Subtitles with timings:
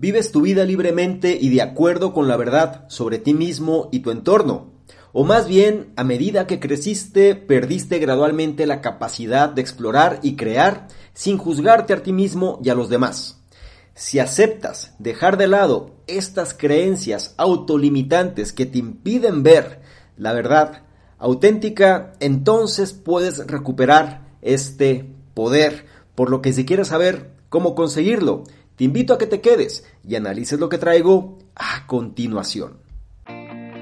[0.00, 4.12] ¿Vives tu vida libremente y de acuerdo con la verdad sobre ti mismo y tu
[4.12, 4.70] entorno?
[5.12, 10.86] O más bien, a medida que creciste, perdiste gradualmente la capacidad de explorar y crear
[11.14, 13.42] sin juzgarte a ti mismo y a los demás.
[13.94, 19.80] Si aceptas dejar de lado estas creencias autolimitantes que te impiden ver
[20.16, 20.84] la verdad
[21.18, 25.86] auténtica, entonces puedes recuperar este poder.
[26.14, 28.44] Por lo que si quieres saber cómo conseguirlo,
[28.78, 32.78] te invito a que te quedes y analices lo que traigo a continuación.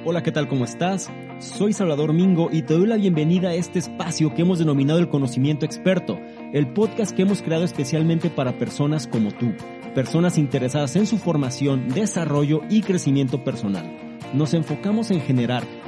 [0.07, 0.49] Hola, ¿qué tal?
[0.49, 1.11] ¿Cómo estás?
[1.39, 5.11] Soy Salvador Mingo y te doy la bienvenida a este espacio que hemos denominado el
[5.11, 6.19] conocimiento experto,
[6.55, 9.53] el podcast que hemos creado especialmente para personas como tú,
[9.95, 15.63] personas interesadas en su formación, desarrollo y crecimiento personal nos enfocamos en generar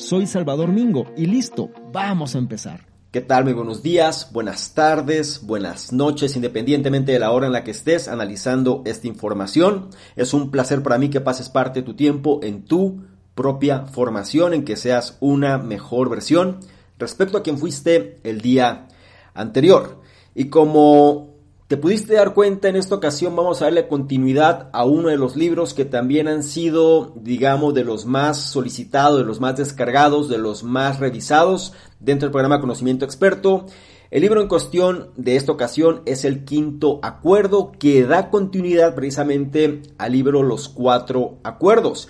[0.00, 2.86] Soy Salvador Mingo y listo, vamos a empezar.
[3.10, 3.44] ¿Qué tal?
[3.44, 8.08] Muy buenos días, buenas tardes, buenas noches, independientemente de la hora en la que estés
[8.08, 9.90] analizando esta información.
[10.16, 13.02] Es un placer para mí que pases parte de tu tiempo en tu
[13.34, 16.60] propia formación, en que seas una mejor versión
[16.98, 18.88] respecto a quien fuiste el día
[19.34, 20.00] anterior.
[20.34, 21.34] Y como
[21.70, 25.36] te pudiste dar cuenta en esta ocasión vamos a darle continuidad a uno de los
[25.36, 30.38] libros que también han sido, digamos, de los más solicitados, de los más descargados, de
[30.38, 33.66] los más revisados dentro del programa Conocimiento Experto.
[34.10, 39.82] El libro en cuestión de esta ocasión es el quinto acuerdo que da continuidad precisamente
[39.96, 42.08] al libro Los Cuatro Acuerdos.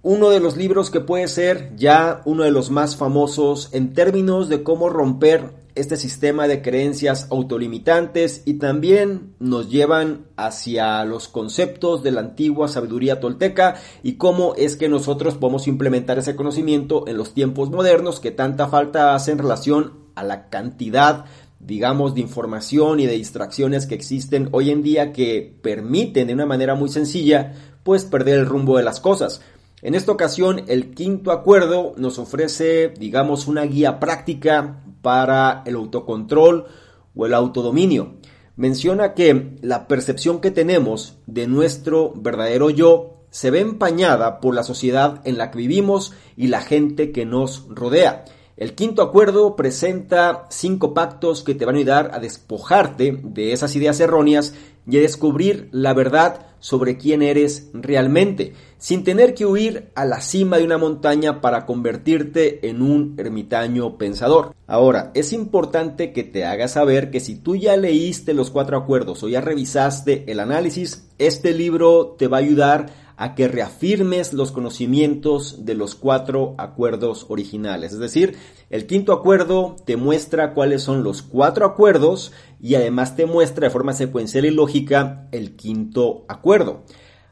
[0.00, 4.48] Uno de los libros que puede ser ya uno de los más famosos en términos
[4.48, 12.02] de cómo romper este sistema de creencias autolimitantes y también nos llevan hacia los conceptos
[12.02, 17.16] de la antigua sabiduría tolteca y cómo es que nosotros podemos implementar ese conocimiento en
[17.16, 21.26] los tiempos modernos que tanta falta hace en relación a la cantidad
[21.60, 26.46] digamos, de información y de distracciones que existen hoy en día que permiten de una
[26.46, 27.52] manera muy sencilla,
[27.82, 29.40] pues perder el rumbo de las cosas.
[29.80, 36.66] En esta ocasión, el quinto acuerdo nos ofrece, digamos, una guía práctica para el autocontrol
[37.14, 38.16] o el autodominio.
[38.56, 44.62] Menciona que la percepción que tenemos de nuestro verdadero yo se ve empañada por la
[44.62, 48.24] sociedad en la que vivimos y la gente que nos rodea.
[48.56, 53.76] El quinto acuerdo presenta cinco pactos que te van a ayudar a despojarte de esas
[53.76, 54.54] ideas erróneas
[54.84, 60.20] y a descubrir la verdad sobre quién eres realmente, sin tener que huir a la
[60.20, 64.54] cima de una montaña para convertirte en un ermitaño pensador.
[64.66, 69.22] Ahora, es importante que te hagas saber que si tú ya leíste los cuatro acuerdos
[69.22, 74.52] o ya revisaste el análisis, este libro te va a ayudar a que reafirmes los
[74.52, 77.92] conocimientos de los cuatro acuerdos originales.
[77.92, 78.36] Es decir,
[78.70, 83.72] el quinto acuerdo te muestra cuáles son los cuatro acuerdos y además te muestra de
[83.72, 86.84] forma secuencial y lógica el quinto acuerdo.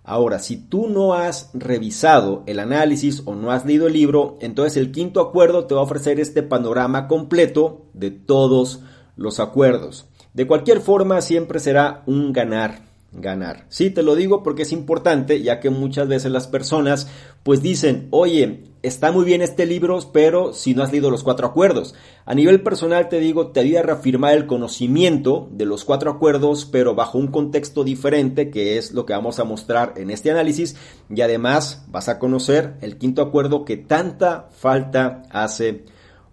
[0.03, 4.77] Ahora, si tú no has revisado el análisis o no has leído el libro, entonces
[4.77, 8.81] el quinto acuerdo te va a ofrecer este panorama completo de todos
[9.15, 10.07] los acuerdos.
[10.35, 13.67] De cualquier forma, siempre será un ganar ganar.
[13.69, 17.09] Sí, te lo digo porque es importante, ya que muchas veces las personas
[17.43, 21.47] pues dicen, oye, está muy bien este libro, pero si no has leído los cuatro
[21.47, 21.95] acuerdos.
[22.25, 26.67] A nivel personal te digo, te ayuda a reafirmar el conocimiento de los cuatro acuerdos,
[26.67, 30.77] pero bajo un contexto diferente, que es lo que vamos a mostrar en este análisis,
[31.09, 35.85] y además vas a conocer el quinto acuerdo que tanta falta hace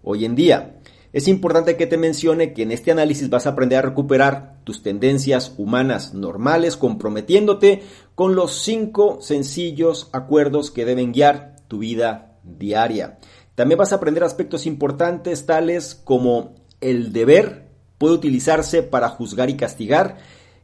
[0.02, 0.80] hoy en día.
[1.12, 4.82] Es importante que te mencione que en este análisis vas a aprender a recuperar tus
[4.82, 7.82] tendencias humanas normales, comprometiéndote
[8.14, 13.18] con los cinco sencillos acuerdos que deben guiar tu vida diaria.
[13.54, 17.68] También vas a aprender aspectos importantes tales como el deber
[17.98, 20.18] puede utilizarse para juzgar y castigar,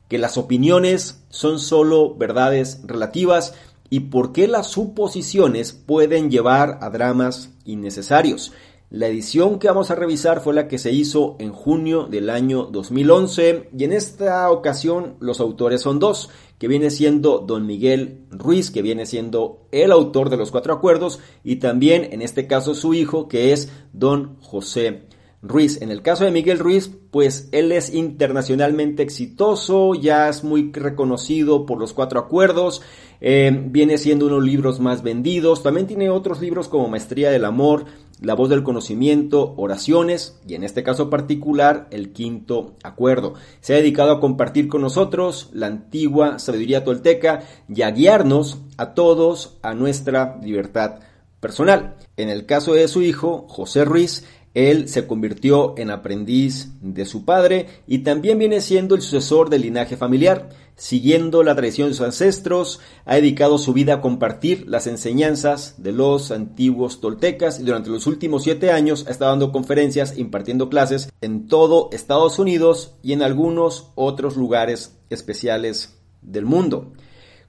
[0.09, 3.55] que las opiniones son solo verdades relativas
[3.91, 8.53] y por qué las suposiciones pueden llevar a dramas innecesarios.
[8.93, 12.65] La edición que vamos a revisar fue la que se hizo en junio del año
[12.65, 16.29] 2011 y en esta ocasión los autores son dos,
[16.59, 21.21] que viene siendo don Miguel Ruiz, que viene siendo el autor de los cuatro acuerdos
[21.45, 25.05] y también en este caso su hijo, que es don José
[25.41, 25.81] Ruiz.
[25.81, 31.65] En el caso de Miguel Ruiz, pues él es internacionalmente exitoso, ya es muy reconocido
[31.65, 32.83] por los cuatro acuerdos,
[33.21, 37.31] eh, viene siendo uno de los libros más vendidos, también tiene otros libros como Maestría
[37.31, 37.85] del Amor,
[38.21, 43.33] La voz del conocimiento, Oraciones y en este caso particular el quinto acuerdo.
[43.63, 48.93] Se ha dedicado a compartir con nosotros la antigua sabiduría tolteca y a guiarnos a
[48.93, 51.01] todos a nuestra libertad
[51.41, 51.97] personal.
[52.19, 57.25] En el caso de su hijo, José Ruiz, él se convirtió en aprendiz de su
[57.25, 60.49] padre y también viene siendo el sucesor del linaje familiar.
[60.75, 65.93] Siguiendo la tradición de sus ancestros, ha dedicado su vida a compartir las enseñanzas de
[65.93, 71.13] los antiguos toltecas y durante los últimos siete años ha estado dando conferencias, impartiendo clases
[71.21, 76.93] en todo Estados Unidos y en algunos otros lugares especiales del mundo.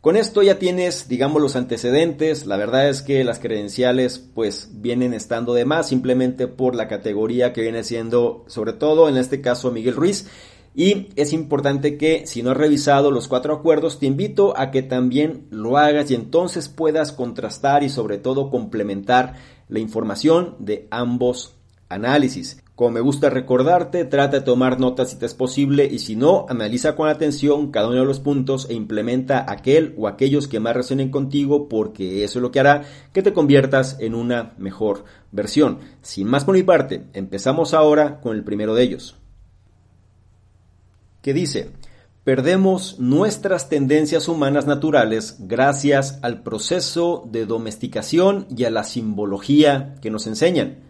[0.01, 2.47] Con esto ya tienes, digamos, los antecedentes.
[2.47, 7.53] La verdad es que las credenciales pues vienen estando de más simplemente por la categoría
[7.53, 10.25] que viene siendo, sobre todo en este caso, Miguel Ruiz.
[10.73, 14.81] Y es importante que si no has revisado los cuatro acuerdos, te invito a que
[14.81, 19.35] también lo hagas y entonces puedas contrastar y sobre todo complementar
[19.69, 21.53] la información de ambos
[21.89, 22.60] análisis.
[22.81, 26.47] Como me gusta recordarte, trata de tomar notas si te es posible y si no,
[26.49, 30.75] analiza con atención cada uno de los puntos e implementa aquel o aquellos que más
[30.75, 32.81] resuenen contigo porque eso es lo que hará
[33.13, 35.77] que te conviertas en una mejor versión.
[36.01, 39.15] Sin más por mi parte, empezamos ahora con el primero de ellos.
[41.21, 41.69] Que dice,
[42.23, 50.09] perdemos nuestras tendencias humanas naturales gracias al proceso de domesticación y a la simbología que
[50.09, 50.89] nos enseñan.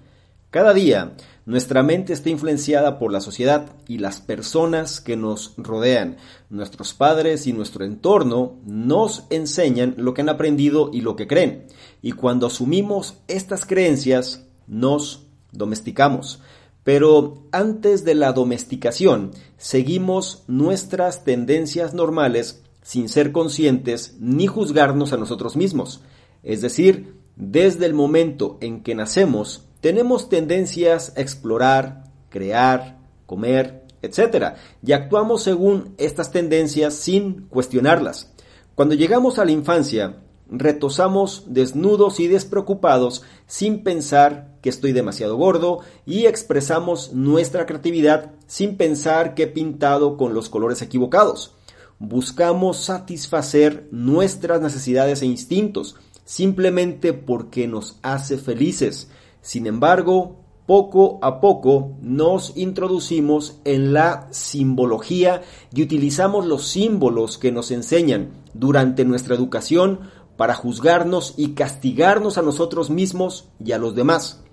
[0.52, 1.14] Cada día
[1.46, 6.18] nuestra mente está influenciada por la sociedad y las personas que nos rodean.
[6.50, 11.66] Nuestros padres y nuestro entorno nos enseñan lo que han aprendido y lo que creen.
[12.02, 16.42] Y cuando asumimos estas creencias, nos domesticamos.
[16.84, 25.18] Pero antes de la domesticación, seguimos nuestras tendencias normales sin ser conscientes ni juzgarnos a
[25.18, 26.02] nosotros mismos.
[26.44, 34.56] Es decir, desde el momento en que nacemos, tenemos tendencias a explorar, crear, comer, etc.
[34.84, 38.32] Y actuamos según estas tendencias sin cuestionarlas.
[38.76, 40.18] Cuando llegamos a la infancia,
[40.50, 48.78] retosamos desnudos y despreocupados sin pensar que estoy demasiado gordo y expresamos nuestra creatividad sin
[48.78, 51.56] pensar que he pintado con los colores equivocados.
[52.00, 55.96] Buscamos satisfacer nuestras necesidades e instintos
[56.26, 59.10] simplemente porque nos hace felices
[59.42, 65.42] sin embargo, poco a poco nos introducimos en la simbología
[65.74, 72.42] y utilizamos los símbolos que nos enseñan durante nuestra educación para juzgarnos y castigarnos a
[72.42, 74.44] nosotros mismos y a los demás.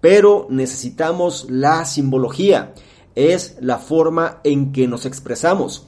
[0.00, 2.74] Pero necesitamos la simbología,
[3.14, 5.86] es la forma en que nos expresamos.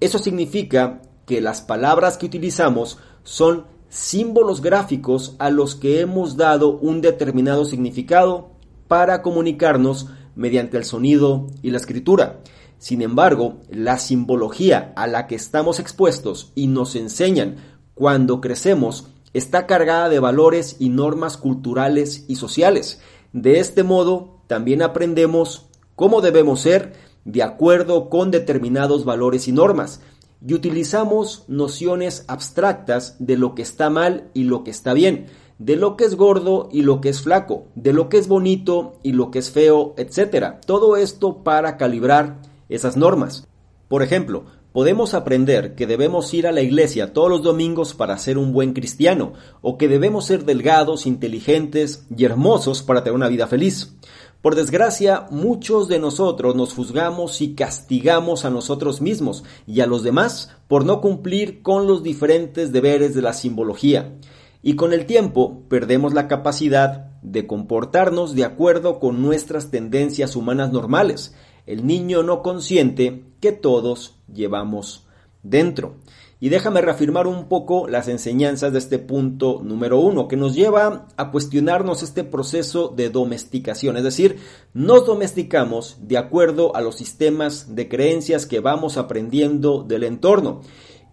[0.00, 6.78] Eso significa que las palabras que utilizamos son símbolos gráficos a los que hemos dado
[6.78, 8.48] un determinado significado
[8.88, 12.40] para comunicarnos mediante el sonido y la escritura.
[12.78, 17.54] Sin embargo, la simbología a la que estamos expuestos y nos enseñan
[17.94, 23.00] cuando crecemos está cargada de valores y normas culturales y sociales.
[23.32, 26.94] De este modo, también aprendemos cómo debemos ser
[27.24, 30.00] de acuerdo con determinados valores y normas,
[30.46, 35.26] y utilizamos nociones abstractas de lo que está mal y lo que está bien,
[35.58, 38.98] de lo que es gordo y lo que es flaco, de lo que es bonito
[39.02, 40.56] y lo que es feo, etc.
[40.66, 43.46] Todo esto para calibrar esas normas.
[43.88, 48.38] Por ejemplo, podemos aprender que debemos ir a la iglesia todos los domingos para ser
[48.38, 49.32] un buen cristiano,
[49.62, 53.96] o que debemos ser delgados, inteligentes y hermosos para tener una vida feliz.
[54.44, 60.02] Por desgracia, muchos de nosotros nos juzgamos y castigamos a nosotros mismos y a los
[60.02, 64.18] demás por no cumplir con los diferentes deberes de la simbología.
[64.60, 70.70] Y con el tiempo perdemos la capacidad de comportarnos de acuerdo con nuestras tendencias humanas
[70.70, 71.34] normales,
[71.64, 75.06] el niño no consciente que todos llevamos
[75.42, 75.96] dentro.
[76.44, 81.06] Y déjame reafirmar un poco las enseñanzas de este punto número uno, que nos lleva
[81.16, 84.36] a cuestionarnos este proceso de domesticación, es decir,
[84.74, 90.60] nos domesticamos de acuerdo a los sistemas de creencias que vamos aprendiendo del entorno.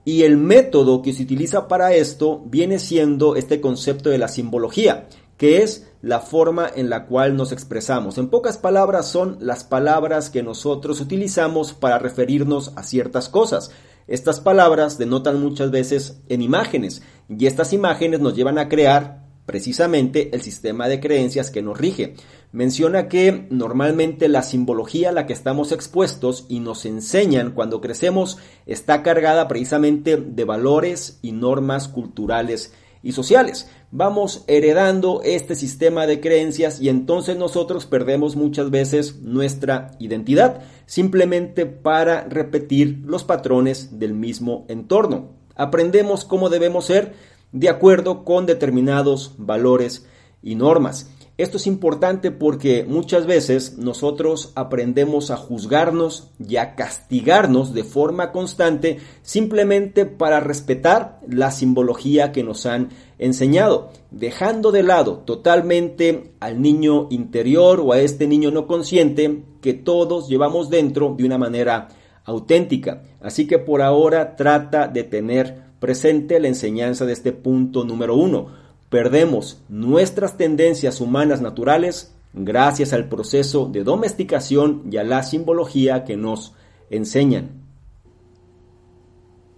[0.04, 5.08] Y el método que se utiliza para esto viene siendo este concepto de la simbología,
[5.38, 8.18] que es la forma en la cual nos expresamos.
[8.18, 13.72] En pocas palabras son las palabras que nosotros utilizamos para referirnos a ciertas cosas.
[14.08, 20.34] Estas palabras denotan muchas veces en imágenes y estas imágenes nos llevan a crear precisamente
[20.34, 22.16] el sistema de creencias que nos rige.
[22.52, 28.38] Menciona que normalmente la simbología a la que estamos expuestos y nos enseñan cuando crecemos
[28.66, 33.70] está cargada precisamente de valores y normas culturales y sociales.
[33.92, 41.66] Vamos heredando este sistema de creencias y entonces nosotros perdemos muchas veces nuestra identidad simplemente
[41.66, 45.30] para repetir los patrones del mismo entorno.
[45.56, 47.14] Aprendemos cómo debemos ser
[47.54, 50.06] de acuerdo con determinados valores
[50.44, 51.10] y normas.
[51.38, 58.34] Esto es importante porque muchas veces nosotros aprendemos a juzgarnos y a castigarnos de forma
[58.34, 62.90] constante simplemente para respetar la simbología que nos han
[63.22, 69.74] enseñado, dejando de lado totalmente al niño interior o a este niño no consciente que
[69.74, 71.88] todos llevamos dentro de una manera
[72.26, 73.04] auténtica.
[73.22, 78.60] Así que por ahora trata de tener presente la enseñanza de este punto número uno
[78.92, 86.18] perdemos nuestras tendencias humanas naturales gracias al proceso de domesticación y a la simbología que
[86.18, 86.54] nos
[86.90, 87.61] enseñan.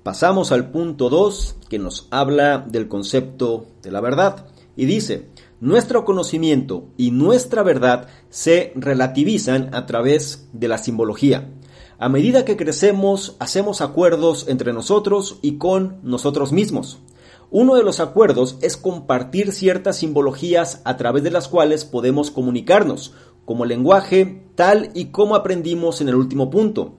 [0.04, 5.30] Pasamos al punto 2 que nos habla del concepto de la verdad y dice,
[5.62, 11.50] nuestro conocimiento y nuestra verdad se relativizan a través de la simbología.
[12.00, 17.00] A medida que crecemos, hacemos acuerdos entre nosotros y con nosotros mismos.
[17.50, 23.14] Uno de los acuerdos es compartir ciertas simbologías a través de las cuales podemos comunicarnos,
[23.46, 26.96] como lenguaje, tal y como aprendimos en el último punto.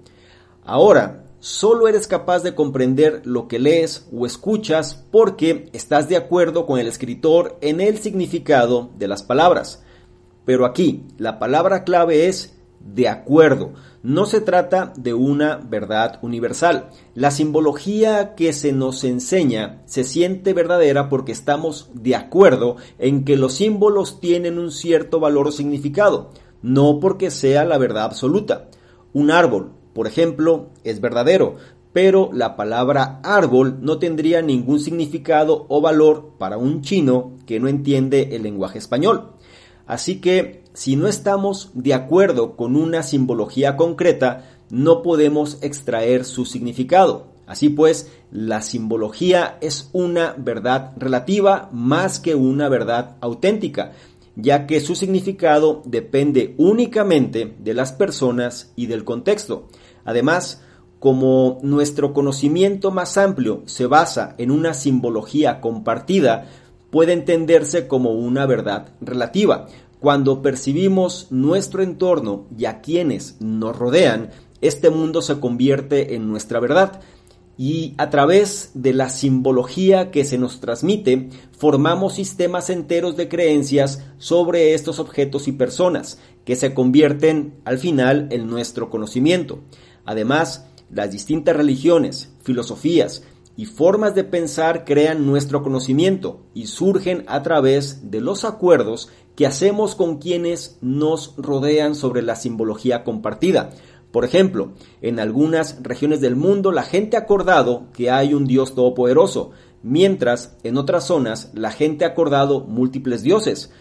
[0.64, 6.64] Ahora, solo eres capaz de comprender lo que lees o escuchas porque estás de acuerdo
[6.64, 9.84] con el escritor en el significado de las palabras.
[10.46, 13.74] Pero aquí, la palabra clave es de acuerdo.
[14.02, 16.88] No se trata de una verdad universal.
[17.14, 23.36] La simbología que se nos enseña se siente verdadera porque estamos de acuerdo en que
[23.36, 26.30] los símbolos tienen un cierto valor o significado,
[26.62, 28.70] no porque sea la verdad absoluta.
[29.12, 31.56] Un árbol, por ejemplo, es verdadero,
[31.94, 37.68] pero la palabra árbol no tendría ningún significado o valor para un chino que no
[37.68, 39.30] entiende el lenguaje español.
[39.86, 46.44] Así que si no estamos de acuerdo con una simbología concreta, no podemos extraer su
[46.46, 47.28] significado.
[47.46, 53.92] Así pues, la simbología es una verdad relativa más que una verdad auténtica,
[54.34, 59.68] ya que su significado depende únicamente de las personas y del contexto.
[60.04, 60.62] Además,
[60.98, 66.46] como nuestro conocimiento más amplio se basa en una simbología compartida,
[66.90, 69.66] puede entenderse como una verdad relativa.
[70.00, 74.30] Cuando percibimos nuestro entorno y a quienes nos rodean,
[74.60, 77.00] este mundo se convierte en nuestra verdad
[77.56, 84.04] y a través de la simbología que se nos transmite, formamos sistemas enteros de creencias
[84.18, 89.60] sobre estos objetos y personas, que se convierten al final en nuestro conocimiento.
[90.04, 93.22] Además, las distintas religiones, filosofías,
[93.56, 99.46] y formas de pensar crean nuestro conocimiento y surgen a través de los acuerdos que
[99.46, 103.70] hacemos con quienes nos rodean sobre la simbología compartida.
[104.10, 108.74] Por ejemplo, en algunas regiones del mundo la gente ha acordado que hay un Dios
[108.74, 109.50] todopoderoso,
[109.82, 113.72] mientras en otras zonas la gente ha acordado múltiples dioses.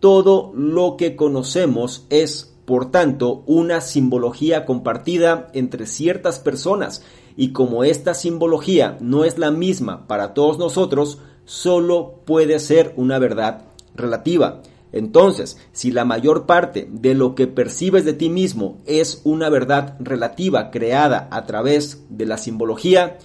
[0.00, 7.02] Todo lo que conocemos es, por tanto, una simbología compartida entre ciertas personas
[7.36, 13.20] y como esta simbología no es la misma para todos nosotros, solo puede ser una
[13.20, 13.62] verdad
[13.94, 14.62] relativa.
[14.90, 19.96] Entonces, si la mayor parte de lo que percibes de ti mismo es una verdad
[20.00, 23.18] relativa creada a través de la simbología,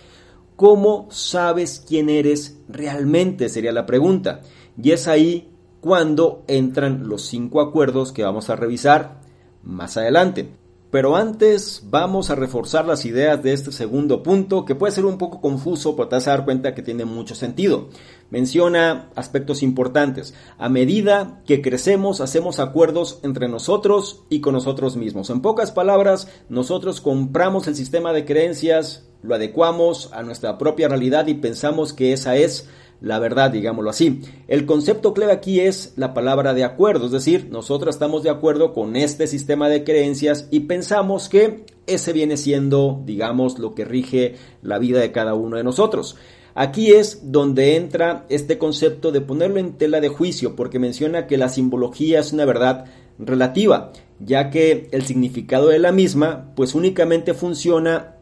[0.56, 3.50] ¿cómo sabes quién eres realmente?
[3.50, 4.42] Sería la pregunta.
[4.82, 9.21] Y es ahí cuando entran los cinco acuerdos que vamos a revisar
[9.64, 10.50] más adelante.
[10.92, 15.18] Pero antes vamos a reforzar las ideas de este segundo punto que puede ser un
[15.18, 17.88] poco confuso, pero te vas a dar cuenta que tiene mucho sentido.
[18.30, 20.34] Menciona aspectos importantes.
[20.58, 25.30] A medida que crecemos hacemos acuerdos entre nosotros y con nosotros mismos.
[25.30, 31.28] En pocas palabras, nosotros compramos el sistema de creencias, lo adecuamos a nuestra propia realidad
[31.28, 32.68] y pensamos que esa es
[33.02, 34.22] la verdad, digámoslo así.
[34.48, 38.74] El concepto clave aquí es la palabra de acuerdo, es decir, nosotros estamos de acuerdo
[38.74, 44.36] con este sistema de creencias y pensamos que ese viene siendo, digamos, lo que rige
[44.62, 46.16] la vida de cada uno de nosotros.
[46.54, 51.38] Aquí es donde entra este concepto de ponerlo en tela de juicio, porque menciona que
[51.38, 52.86] la simbología es una verdad
[53.18, 58.18] relativa, ya que el significado de la misma, pues únicamente funciona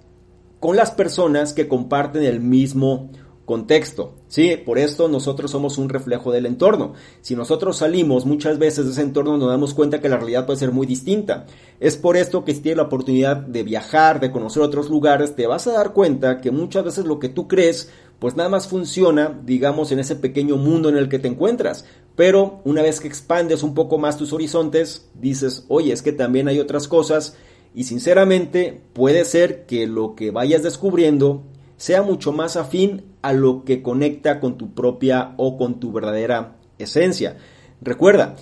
[0.59, 3.09] con las personas que comparten el mismo
[3.49, 4.13] contexto.
[4.27, 6.93] Sí, por esto nosotros somos un reflejo del entorno.
[7.21, 10.59] Si nosotros salimos muchas veces de ese entorno nos damos cuenta que la realidad puede
[10.59, 11.47] ser muy distinta.
[11.79, 15.47] Es por esto que si tienes la oportunidad de viajar, de conocer otros lugares, te
[15.47, 17.89] vas a dar cuenta que muchas veces lo que tú crees
[18.19, 21.85] pues nada más funciona, digamos, en ese pequeño mundo en el que te encuentras.
[22.15, 26.47] Pero una vez que expandes un poco más tus horizontes, dices, oye, es que también
[26.49, 27.35] hay otras cosas
[27.73, 31.45] y sinceramente puede ser que lo que vayas descubriendo
[31.79, 36.57] sea mucho más afín a lo que conecta con tu propia o con tu verdadera
[36.77, 37.37] esencia.
[37.81, 38.35] Recuerda,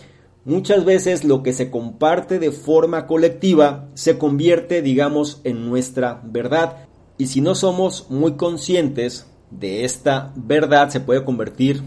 [0.44, 6.88] muchas veces lo que se comparte de forma colectiva se convierte, digamos, en nuestra verdad.
[7.20, 11.84] Y si no somos muy conscientes de esta verdad, se puede convertir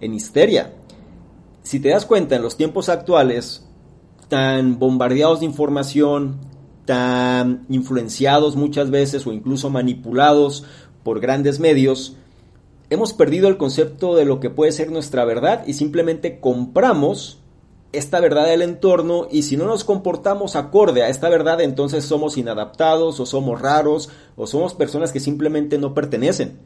[0.00, 0.72] en histeria.
[1.64, 3.66] Si te das cuenta, en los tiempos actuales,
[4.28, 6.38] tan bombardeados de información,
[6.84, 10.64] tan influenciados muchas veces o incluso manipulados
[11.02, 12.16] por grandes medios,
[12.90, 17.38] hemos perdido el concepto de lo que puede ser nuestra verdad y simplemente compramos
[17.92, 22.38] esta verdad del entorno y si no nos comportamos acorde a esta verdad entonces somos
[22.38, 26.58] inadaptados o somos raros o somos personas que simplemente no pertenecen.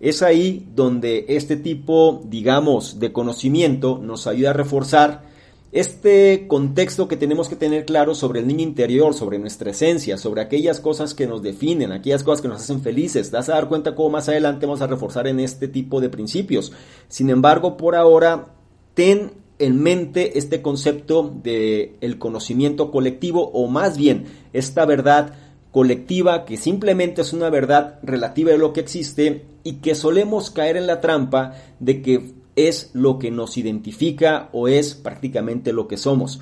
[0.00, 5.27] Es ahí donde este tipo, digamos, de conocimiento nos ayuda a reforzar
[5.70, 10.40] este contexto que tenemos que tener claro sobre el niño interior, sobre nuestra esencia, sobre
[10.40, 13.94] aquellas cosas que nos definen, aquellas cosas que nos hacen felices, das a dar cuenta
[13.94, 16.72] cómo más adelante vamos a reforzar en este tipo de principios.
[17.08, 18.54] Sin embargo, por ahora,
[18.94, 25.34] ten en mente este concepto de el conocimiento colectivo o más bien esta verdad
[25.72, 30.76] colectiva que simplemente es una verdad relativa de lo que existe y que solemos caer
[30.76, 32.34] en la trampa de que
[32.66, 36.40] es lo que nos identifica o es prácticamente lo que somos.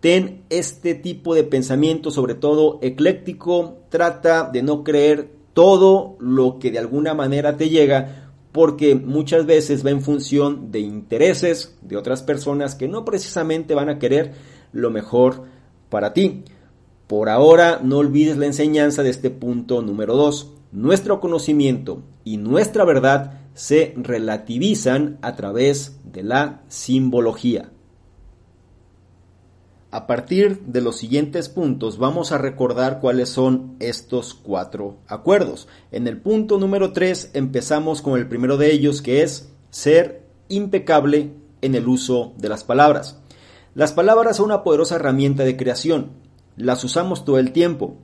[0.00, 6.70] Ten este tipo de pensamiento, sobre todo ecléctico, trata de no creer todo lo que
[6.70, 12.22] de alguna manera te llega, porque muchas veces va en función de intereses de otras
[12.22, 14.34] personas que no precisamente van a querer
[14.72, 15.44] lo mejor
[15.88, 16.44] para ti.
[17.06, 20.52] Por ahora no olvides la enseñanza de este punto número 2.
[20.72, 27.70] Nuestro conocimiento y nuestra verdad se relativizan a través de la simbología.
[29.90, 35.68] A partir de los siguientes puntos vamos a recordar cuáles son estos cuatro acuerdos.
[35.90, 41.32] En el punto número 3 empezamos con el primero de ellos que es ser impecable
[41.62, 43.22] en el uso de las palabras.
[43.74, 46.10] Las palabras son una poderosa herramienta de creación.
[46.56, 47.96] Las usamos todo el tiempo,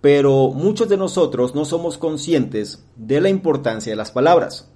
[0.00, 4.71] pero muchos de nosotros no somos conscientes de la importancia de las palabras.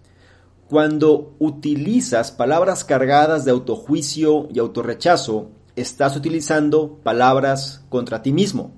[0.69, 8.73] Cuando utilizas palabras cargadas de autojuicio y autorrechazo, estás utilizando palabras contra ti mismo.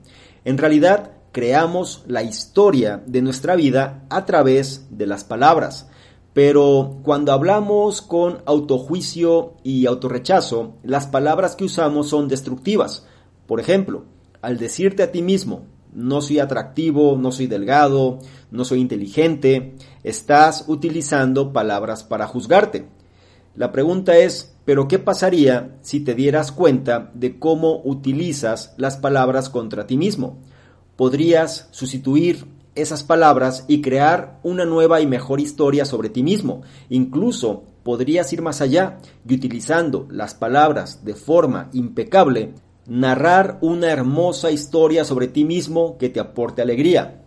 [0.45, 5.89] En realidad, creamos la historia de nuestra vida a través de las palabras.
[6.35, 13.07] Pero cuando hablamos con autojuicio y autorrechazo, las palabras que usamos son destructivas.
[13.47, 14.05] Por ejemplo,
[14.43, 18.19] al decirte a ti mismo, no soy atractivo, no soy delgado,
[18.51, 22.87] no soy inteligente, estás utilizando palabras para juzgarte.
[23.55, 29.49] La pregunta es, ¿pero qué pasaría si te dieras cuenta de cómo utilizas las palabras
[29.49, 30.39] contra ti mismo?
[30.97, 36.63] Podrías sustituir esas palabras y crear una nueva y mejor historia sobre ti mismo.
[36.89, 42.55] Incluso podrías ir más allá y utilizando las palabras de forma impecable,
[42.87, 47.25] narrar una hermosa historia sobre ti mismo que te aporte alegría.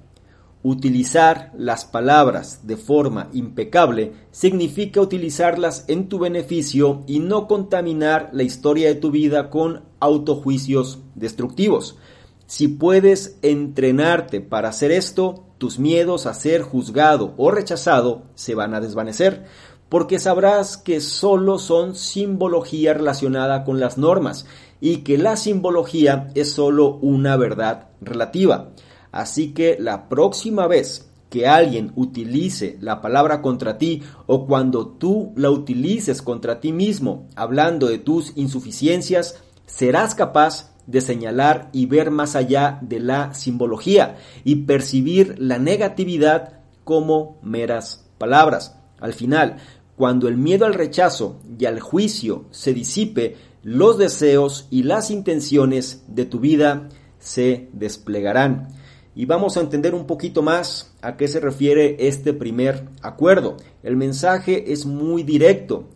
[0.64, 8.44] Utilizar las palabras de forma impecable significa utilizarlas en tu beneficio y no contaminar la
[8.44, 11.98] historia de tu vida con autojuicios destructivos.
[12.46, 18.76] Si puedes entrenarte para hacer esto, tus miedos a ser juzgado o rechazado se van
[18.76, 19.46] a desvanecer,
[19.90, 24.46] porque sabrás que solo son simbología relacionada con las normas
[24.80, 28.72] y que la simbología es solo una verdad relativa.
[29.12, 35.32] Así que la próxima vez que alguien utilice la palabra contra ti o cuando tú
[35.36, 42.12] la utilices contra ti mismo hablando de tus insuficiencias, serás capaz de señalar y ver
[42.12, 48.76] más allá de la simbología y percibir la negatividad como meras palabras.
[49.00, 49.58] Al final,
[49.96, 56.04] cuando el miedo al rechazo y al juicio se disipe, los deseos y las intenciones
[56.08, 58.81] de tu vida se desplegarán.
[59.16, 63.58] Y vamos a entender un poquito más a qué se refiere este primer acuerdo.
[63.84, 65.90] El mensaje es muy directo.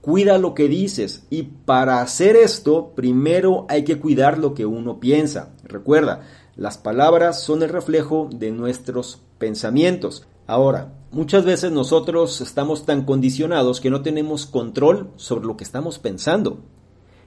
[0.00, 5.00] Cuida lo que dices y para hacer esto primero hay que cuidar lo que uno
[5.00, 5.50] piensa.
[5.64, 6.22] Recuerda,
[6.56, 10.26] las palabras son el reflejo de nuestros pensamientos.
[10.46, 15.98] Ahora, Muchas veces nosotros estamos tan condicionados que no tenemos control sobre lo que estamos
[15.98, 16.60] pensando.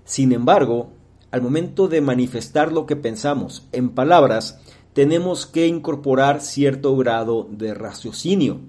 [0.06, 0.94] Sin embargo,
[1.32, 4.62] al momento de manifestar lo que pensamos en palabras,
[4.94, 8.62] tenemos que incorporar cierto grado de raciocinio.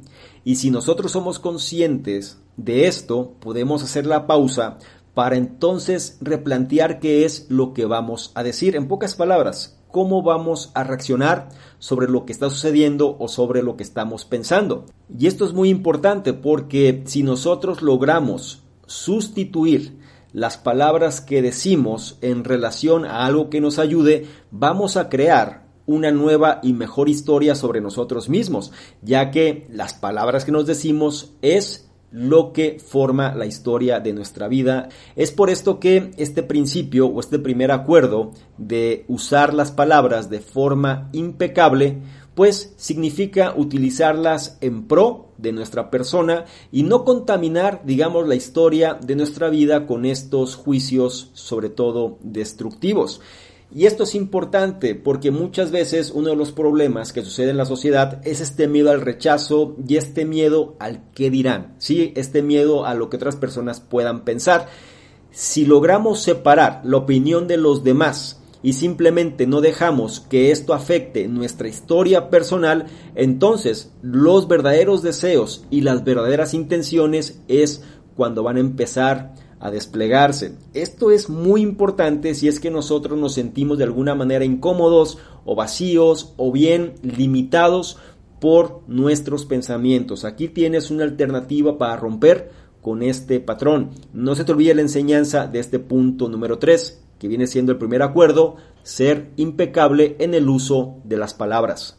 [0.43, 4.79] Y si nosotros somos conscientes de esto, podemos hacer la pausa
[5.15, 8.75] para entonces replantear qué es lo que vamos a decir.
[8.75, 13.77] En pocas palabras, cómo vamos a reaccionar sobre lo que está sucediendo o sobre lo
[13.77, 14.87] que estamos pensando.
[15.17, 19.99] Y esto es muy importante porque si nosotros logramos sustituir
[20.33, 26.11] las palabras que decimos en relación a algo que nos ayude, vamos a crear una
[26.11, 31.89] nueva y mejor historia sobre nosotros mismos, ya que las palabras que nos decimos es
[32.15, 34.89] lo que forma la historia de nuestra vida.
[35.17, 40.39] Es por esto que este principio o este primer acuerdo de usar las palabras de
[40.39, 41.99] forma impecable,
[42.37, 49.17] pues significa utilizarlas en pro de nuestra persona y no contaminar, digamos, la historia de
[49.17, 53.21] nuestra vida con estos juicios, sobre todo destructivos.
[53.77, 57.67] Y esto es importante porque muchas veces uno de los problemas que sucede en la
[57.67, 62.13] sociedad es este miedo al rechazo y este miedo al qué dirán, ¿sí?
[62.15, 64.69] Este miedo a lo que otras personas puedan pensar.
[65.33, 71.27] Si logramos separar la opinión de los demás y simplemente no dejamos que esto afecte
[71.27, 77.83] nuestra historia personal, entonces los verdaderos deseos y las verdaderas intenciones es
[78.15, 80.53] cuando van a empezar a desplegarse.
[80.75, 85.55] Esto es muy importante si es que nosotros nos sentimos de alguna manera incómodos o
[85.55, 87.99] vacíos o bien limitados
[88.41, 90.25] por nuestros pensamientos.
[90.25, 92.51] Aquí tienes una alternativa para romper
[92.83, 93.91] con este patrón.
[94.13, 97.79] No se te olvide la enseñanza de este punto número 3, que viene siendo el
[97.79, 101.99] primer acuerdo, ser impecable en el uso de las palabras.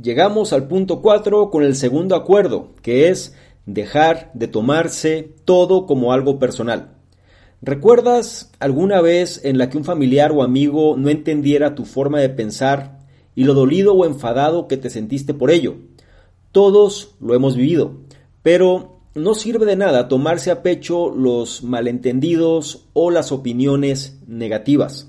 [0.00, 3.34] Llegamos al punto 4 con el segundo acuerdo, que es
[3.66, 6.94] dejar de tomarse todo como algo personal.
[7.60, 12.28] ¿Recuerdas alguna vez en la que un familiar o amigo no entendiera tu forma de
[12.28, 12.98] pensar
[13.36, 15.76] y lo dolido o enfadado que te sentiste por ello?
[16.50, 18.00] Todos lo hemos vivido,
[18.42, 25.08] pero no sirve de nada tomarse a pecho los malentendidos o las opiniones negativas.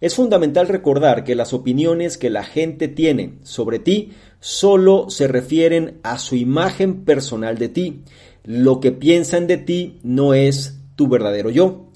[0.00, 5.98] Es fundamental recordar que las opiniones que la gente tiene sobre ti solo se refieren
[6.02, 8.02] a su imagen personal de ti.
[8.44, 11.86] Lo que piensan de ti no es tu verdadero yo.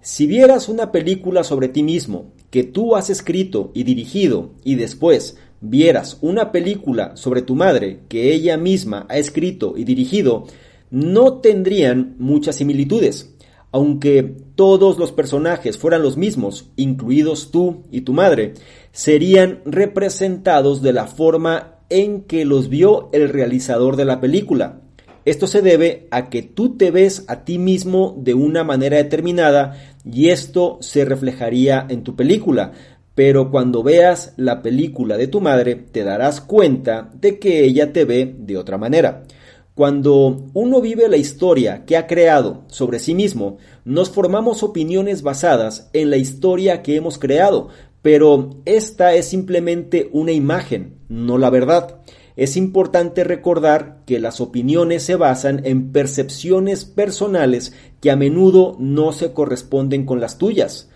[0.00, 5.36] Si vieras una película sobre ti mismo que tú has escrito y dirigido y después
[5.60, 10.44] vieras una película sobre tu madre que ella misma ha escrito y dirigido,
[10.90, 13.34] no tendrían muchas similitudes.
[13.70, 14.22] Aunque
[14.54, 18.52] todos los personajes fueran los mismos, incluidos tú y tu madre,
[18.90, 24.80] serían representados de la forma en que los vio el realizador de la película.
[25.24, 29.76] Esto se debe a que tú te ves a ti mismo de una manera determinada
[30.04, 32.72] y esto se reflejaría en tu película.
[33.14, 38.04] Pero cuando veas la película de tu madre te darás cuenta de que ella te
[38.04, 39.24] ve de otra manera.
[39.74, 45.88] Cuando uno vive la historia que ha creado sobre sí mismo, nos formamos opiniones basadas
[45.92, 47.68] en la historia que hemos creado,
[48.02, 52.00] pero esta es simplemente una imagen, no la verdad.
[52.34, 59.12] Es importante recordar que las opiniones se basan en percepciones personales que a menudo no
[59.12, 60.90] se corresponden con las tuyas.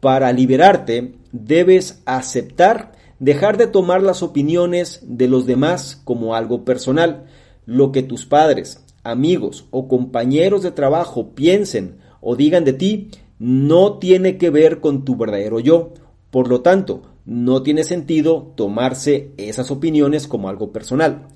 [0.00, 7.26] Para liberarte, debes aceptar dejar de tomar las opiniones de los demás como algo personal.
[7.66, 13.98] Lo que tus padres, amigos o compañeros de trabajo piensen o digan de ti no
[13.98, 15.94] tiene que ver con tu verdadero yo
[16.30, 21.28] por lo tanto, no tiene sentido tomarse esas opiniones como algo personal.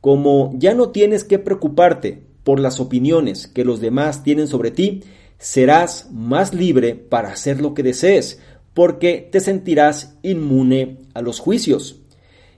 [0.00, 5.02] Como ya no tienes que preocuparte por las opiniones que los demás tienen sobre ti,
[5.38, 8.40] serás más libre para hacer lo que desees,
[8.74, 12.00] porque te sentirás inmune a los juicios.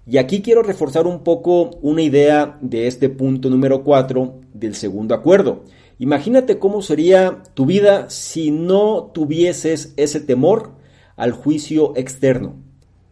[0.07, 5.15] Y aquí quiero reforzar un poco una idea de este punto número 4 del segundo
[5.15, 5.65] acuerdo.
[5.99, 10.80] Imagínate cómo sería tu vida si no tuvieses ese temor
[11.21, 12.55] al juicio externo.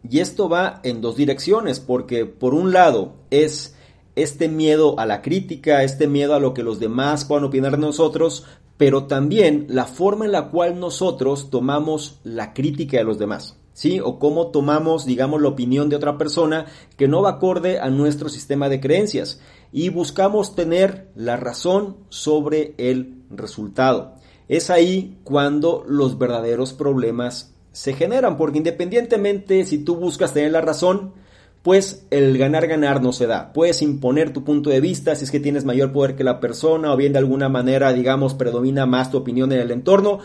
[0.09, 3.75] Y esto va en dos direcciones, porque por un lado es
[4.15, 7.77] este miedo a la crítica, este miedo a lo que los demás puedan opinar de
[7.77, 8.45] nosotros,
[8.77, 13.57] pero también la forma en la cual nosotros tomamos la crítica de los demás.
[13.73, 13.99] ¿Sí?
[14.03, 16.65] O cómo tomamos, digamos, la opinión de otra persona
[16.97, 19.39] que no va acorde a nuestro sistema de creencias
[19.71, 24.15] y buscamos tener la razón sobre el resultado.
[24.49, 30.61] Es ahí cuando los verdaderos problemas se generan, porque independientemente si tú buscas tener la
[30.61, 31.13] razón,
[31.61, 33.51] pues el ganar-ganar no se da.
[33.53, 36.93] Puedes imponer tu punto de vista si es que tienes mayor poder que la persona
[36.93, 40.19] o bien de alguna manera, digamos, predomina más tu opinión en el entorno,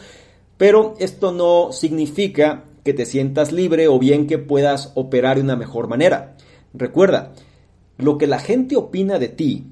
[0.57, 5.57] pero esto no significa que te sientas libre o bien que puedas operar de una
[5.57, 6.37] mejor manera.
[6.73, 7.33] Recuerda,
[7.99, 9.67] lo que la gente opina de ti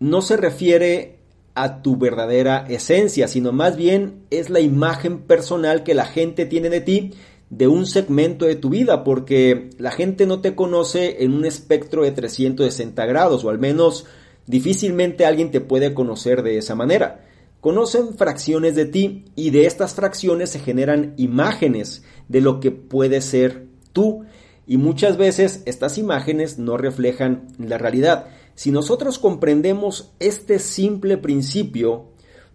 [0.00, 1.17] no se refiere
[1.62, 6.70] a tu verdadera esencia, sino más bien es la imagen personal que la gente tiene
[6.70, 7.12] de ti
[7.50, 12.02] de un segmento de tu vida, porque la gente no te conoce en un espectro
[12.02, 14.06] de 360 grados, o al menos
[14.46, 17.24] difícilmente alguien te puede conocer de esa manera.
[17.60, 23.20] Conocen fracciones de ti y de estas fracciones se generan imágenes de lo que puede
[23.20, 24.24] ser tú
[24.66, 28.26] y muchas veces estas imágenes no reflejan la realidad.
[28.58, 32.06] Si nosotros comprendemos este simple principio,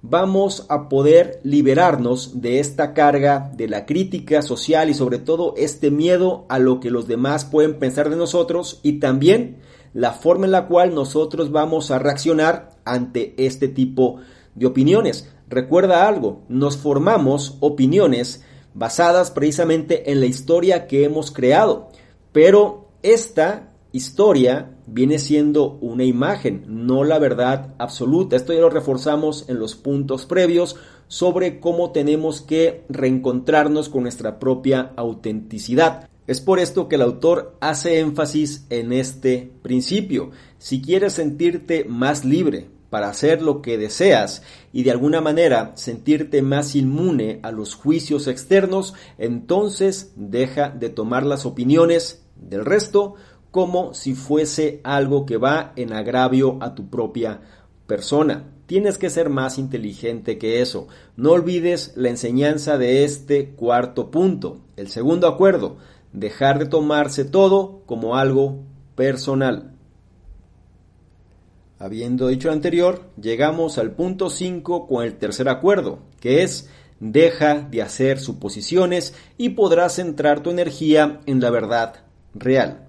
[0.01, 5.91] vamos a poder liberarnos de esta carga de la crítica social y sobre todo este
[5.91, 9.59] miedo a lo que los demás pueden pensar de nosotros y también
[9.93, 14.17] la forma en la cual nosotros vamos a reaccionar ante este tipo
[14.55, 15.29] de opiniones.
[15.47, 21.87] Recuerda algo, nos formamos opiniones basadas precisamente en la historia que hemos creado,
[22.33, 28.35] pero esta historia viene siendo una imagen, no la verdad absoluta.
[28.35, 30.75] Esto ya lo reforzamos en los puntos previos
[31.07, 36.09] sobre cómo tenemos que reencontrarnos con nuestra propia autenticidad.
[36.25, 40.31] Es por esto que el autor hace énfasis en este principio.
[40.57, 46.41] Si quieres sentirte más libre para hacer lo que deseas y de alguna manera sentirte
[46.41, 53.15] más inmune a los juicios externos, entonces deja de tomar las opiniones del resto
[53.53, 57.39] como si fuese algo que va en agravio a tu propia
[57.85, 58.49] persona.
[58.65, 60.87] Tienes que ser más inteligente que eso.
[61.17, 64.57] No olvides la enseñanza de este cuarto punto.
[64.75, 65.77] El segundo acuerdo,
[66.13, 68.57] dejar de tomarse todo como algo
[68.95, 69.75] personal.
[71.77, 77.67] Habiendo dicho lo anterior, llegamos al punto 5 con el tercer acuerdo, que es deja
[77.69, 81.97] de hacer suposiciones y podrás centrar tu energía en la verdad
[82.33, 82.82] real.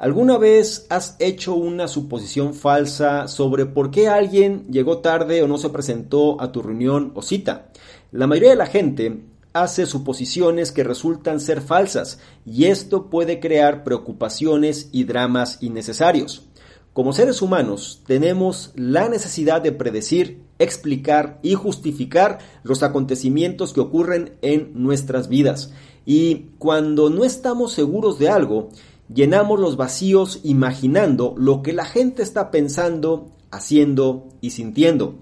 [0.00, 5.58] ¿Alguna vez has hecho una suposición falsa sobre por qué alguien llegó tarde o no
[5.58, 7.70] se presentó a tu reunión o cita?
[8.10, 13.84] La mayoría de la gente hace suposiciones que resultan ser falsas y esto puede crear
[13.84, 16.46] preocupaciones y dramas innecesarios.
[16.94, 24.32] Como seres humanos tenemos la necesidad de predecir, explicar y justificar los acontecimientos que ocurren
[24.40, 25.74] en nuestras vidas.
[26.06, 28.70] Y cuando no estamos seguros de algo,
[29.12, 35.16] llenamos los vacíos imaginando lo que la gente está pensando, haciendo y sintiendo.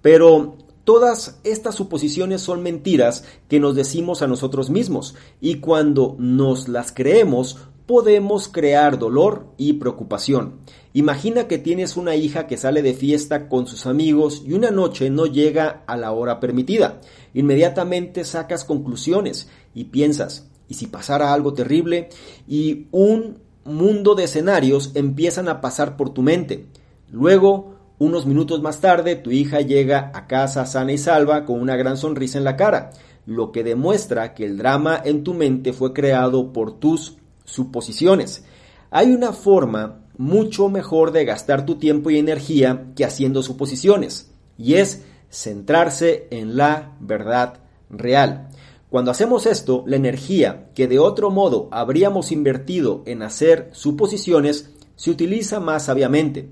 [0.00, 6.68] Pero todas estas suposiciones son mentiras que nos decimos a nosotros mismos y cuando nos
[6.68, 10.60] las creemos podemos crear dolor y preocupación.
[10.92, 15.10] Imagina que tienes una hija que sale de fiesta con sus amigos y una noche
[15.10, 17.00] no llega a la hora permitida.
[17.34, 22.08] Inmediatamente sacas conclusiones y piensas, y si pasara algo terrible
[22.48, 26.66] y un mundo de escenarios empiezan a pasar por tu mente.
[27.10, 31.76] Luego, unos minutos más tarde, tu hija llega a casa sana y salva con una
[31.76, 32.90] gran sonrisa en la cara,
[33.26, 38.46] lo que demuestra que el drama en tu mente fue creado por tus suposiciones.
[38.90, 44.76] Hay una forma mucho mejor de gastar tu tiempo y energía que haciendo suposiciones, y
[44.76, 47.58] es centrarse en la verdad
[47.90, 48.48] real.
[48.92, 55.10] Cuando hacemos esto, la energía que de otro modo habríamos invertido en hacer suposiciones se
[55.10, 56.50] utiliza más sabiamente.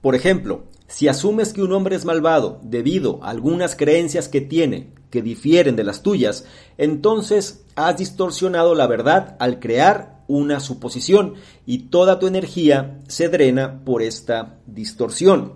[0.00, 4.92] Por ejemplo, si asumes que un hombre es malvado debido a algunas creencias que tiene
[5.10, 6.44] que difieren de las tuyas,
[6.78, 11.34] entonces has distorsionado la verdad al crear una suposición
[11.66, 15.54] y toda tu energía se drena por esta distorsión.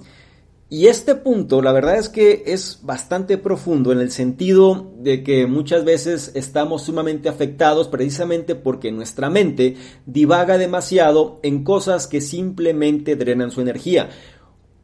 [0.74, 5.46] Y este punto, la verdad es que es bastante profundo en el sentido de que
[5.46, 13.14] muchas veces estamos sumamente afectados precisamente porque nuestra mente divaga demasiado en cosas que simplemente
[13.14, 14.08] drenan su energía.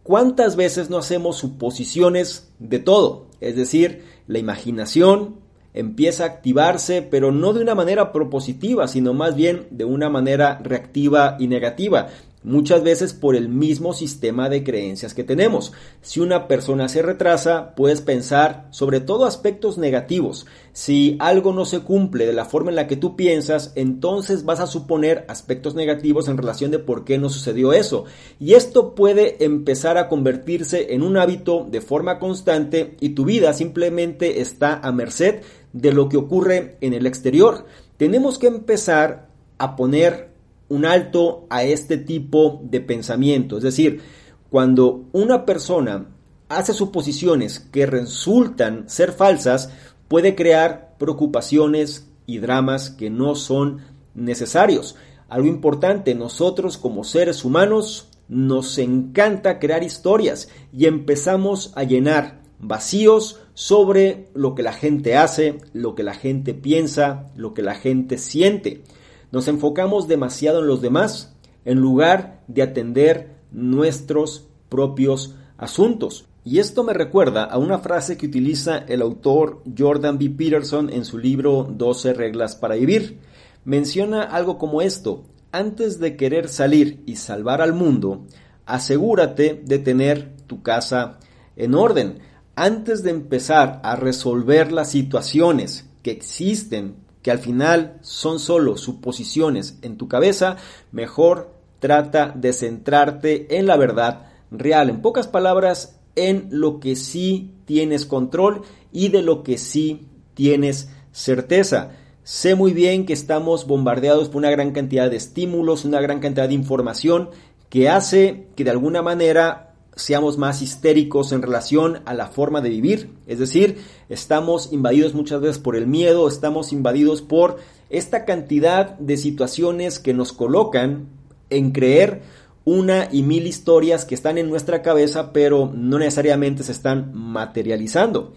[0.05, 3.26] ¿Cuántas veces no hacemos suposiciones de todo?
[3.40, 5.40] Es decir, la imaginación
[5.74, 10.61] empieza a activarse, pero no de una manera propositiva, sino más bien de una manera
[10.62, 12.11] reactiva y negativa
[12.42, 15.72] muchas veces por el mismo sistema de creencias que tenemos.
[16.00, 20.46] Si una persona se retrasa, puedes pensar sobre todo aspectos negativos.
[20.72, 24.61] Si algo no se cumple de la forma en la que tú piensas, entonces vas
[24.61, 28.05] a suponer aspectos negativos en relación de por qué no sucedió eso.
[28.38, 33.53] Y esto puede empezar a convertirse en un hábito de forma constante y tu vida
[33.53, 37.66] simplemente está a merced de lo que ocurre en el exterior.
[37.96, 40.30] Tenemos que empezar a poner
[40.71, 43.59] un alto a este tipo de pensamiento.
[43.59, 44.01] Es decir,
[44.49, 46.07] cuando una persona
[46.49, 49.71] hace suposiciones que resultan ser falsas,
[50.09, 53.83] puede crear preocupaciones y dramas que no son
[54.15, 54.97] necesarios.
[55.29, 63.41] Algo importante, nosotros como seres humanos nos encanta crear historias y empezamos a llenar vacíos
[63.55, 68.19] sobre lo que la gente hace, lo que la gente piensa, lo que la gente
[68.19, 68.83] siente.
[69.33, 76.27] Nos enfocamos demasiado en los demás en lugar de atender nuestros propios asuntos.
[76.45, 80.31] Y esto me recuerda a una frase que utiliza el autor Jordan B.
[80.31, 83.19] Peterson en su libro 12 reglas para vivir.
[83.64, 88.25] Menciona algo como esto, antes de querer salir y salvar al mundo,
[88.66, 91.19] asegúrate de tener tu casa
[91.57, 92.21] en orden.
[92.55, 99.79] Antes de empezar a resolver las situaciones que existen, que al final son solo suposiciones
[99.83, 100.57] en tu cabeza,
[100.93, 104.91] mejor trata de centrarte en la verdad real.
[104.91, 110.91] En pocas palabras, en lo que sí tienes control y de lo que sí tienes
[111.13, 111.93] certeza.
[112.23, 116.49] Sé muy bien que estamos bombardeados por una gran cantidad de estímulos, una gran cantidad
[116.49, 117.31] de información
[117.69, 122.70] que hace que de alguna manera seamos más histéricos en relación a la forma de
[122.70, 123.11] vivir.
[123.26, 127.59] Es decir, estamos invadidos muchas veces por el miedo, estamos invadidos por
[127.90, 131.09] esta cantidad de situaciones que nos colocan
[131.50, 132.22] en creer
[132.64, 138.33] una y mil historias que están en nuestra cabeza pero no necesariamente se están materializando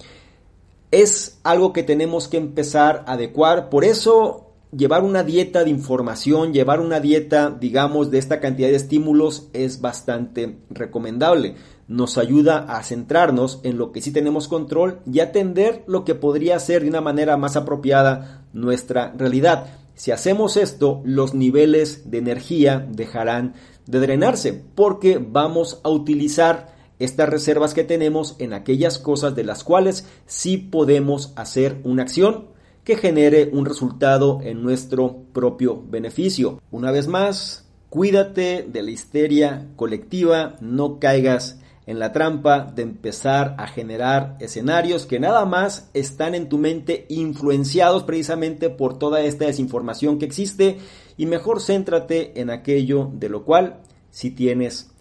[0.93, 3.69] es algo que tenemos que empezar a adecuar.
[3.69, 4.42] Por eso
[4.75, 9.81] llevar una dieta de información, llevar una dieta, digamos, de esta cantidad de estímulos es
[9.81, 11.55] bastante recomendable.
[11.87, 16.59] Nos ayuda a centrarnos en lo que sí tenemos control y atender lo que podría
[16.59, 19.67] ser de una manera más apropiada nuestra realidad.
[19.95, 23.53] Si hacemos esto, los niveles de energía dejarán
[23.85, 29.63] de drenarse porque vamos a utilizar estas reservas que tenemos en aquellas cosas de las
[29.63, 32.52] cuales sí podemos hacer una acción
[32.83, 36.61] que genere un resultado en nuestro propio beneficio.
[36.71, 43.55] Una vez más, cuídate de la histeria colectiva, no caigas en la trampa de empezar
[43.57, 49.45] a generar escenarios que nada más están en tu mente influenciados precisamente por toda esta
[49.45, 50.77] desinformación que existe
[51.17, 54.91] y mejor céntrate en aquello de lo cual si tienes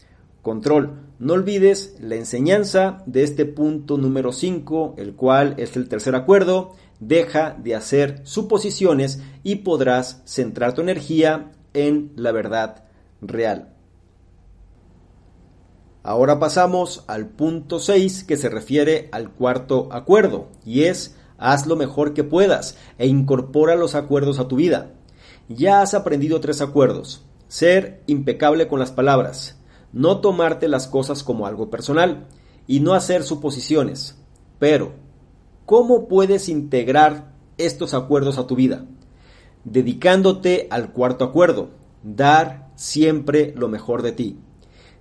[0.42, 0.98] control.
[1.18, 6.72] No olvides la enseñanza de este punto número 5, el cual es el tercer acuerdo.
[7.04, 12.84] Deja de hacer suposiciones y podrás centrar tu energía en la verdad
[13.20, 13.74] real.
[16.04, 21.74] Ahora pasamos al punto 6 que se refiere al cuarto acuerdo y es haz lo
[21.74, 24.92] mejor que puedas e incorpora los acuerdos a tu vida.
[25.48, 27.24] Ya has aprendido tres acuerdos.
[27.48, 29.58] Ser impecable con las palabras,
[29.92, 32.28] no tomarte las cosas como algo personal
[32.68, 34.22] y no hacer suposiciones.
[34.60, 35.01] Pero,
[35.72, 38.84] ¿cómo puedes integrar estos acuerdos a tu vida?
[39.64, 41.70] Dedicándote al cuarto acuerdo,
[42.02, 44.36] dar siempre lo mejor de ti.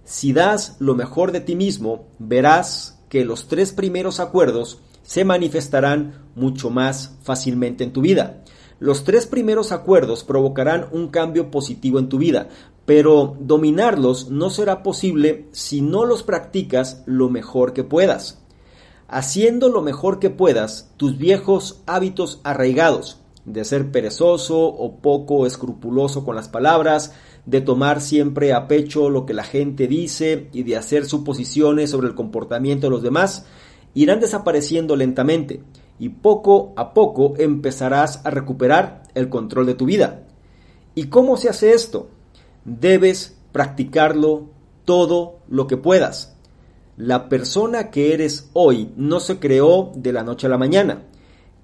[0.05, 6.29] Si das lo mejor de ti mismo, verás que los tres primeros acuerdos se manifestarán
[6.35, 8.41] mucho más fácilmente en tu vida.
[8.79, 12.47] Los tres primeros acuerdos provocarán un cambio positivo en tu vida,
[12.85, 18.40] pero dominarlos no será posible si no los practicas lo mejor que puedas.
[19.11, 26.25] Haciendo lo mejor que puedas, tus viejos hábitos arraigados, de ser perezoso o poco escrupuloso
[26.25, 27.13] con las palabras,
[27.45, 32.07] de tomar siempre a pecho lo que la gente dice y de hacer suposiciones sobre
[32.07, 33.45] el comportamiento de los demás,
[33.93, 35.61] irán desapareciendo lentamente
[35.99, 40.23] y poco a poco empezarás a recuperar el control de tu vida.
[40.95, 42.09] ¿Y cómo se hace esto?
[42.65, 44.49] debes practicarlo
[44.85, 46.30] todo lo que puedas.
[46.97, 51.03] La persona que eres hoy no se creó de la noche a la mañana.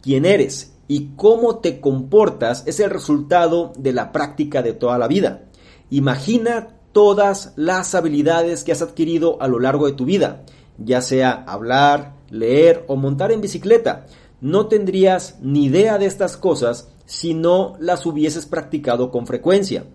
[0.02, 5.08] Quién eres y cómo te comportas es el resultado de la práctica de toda la
[5.08, 5.44] vida.
[5.90, 10.44] Imagina todas las habilidades que has adquirido a lo largo de tu vida,
[10.78, 14.06] ya sea hablar, leer o montar en bicicleta.
[14.40, 19.86] No tendrías ni idea de estas cosas si no las hubieses practicado con frecuencia.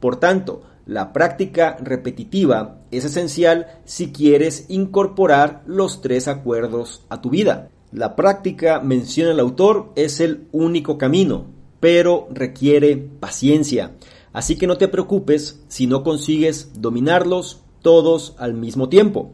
[0.00, 7.30] Por tanto, la práctica repetitiva es esencial si quieres incorporar los tres acuerdos a tu
[7.30, 7.70] vida.
[7.92, 11.46] La práctica, menciona el autor, es el único camino,
[11.78, 13.92] pero requiere paciencia.
[14.32, 19.30] Así que no te preocupes si no consigues dominarlos todos al mismo tiempo.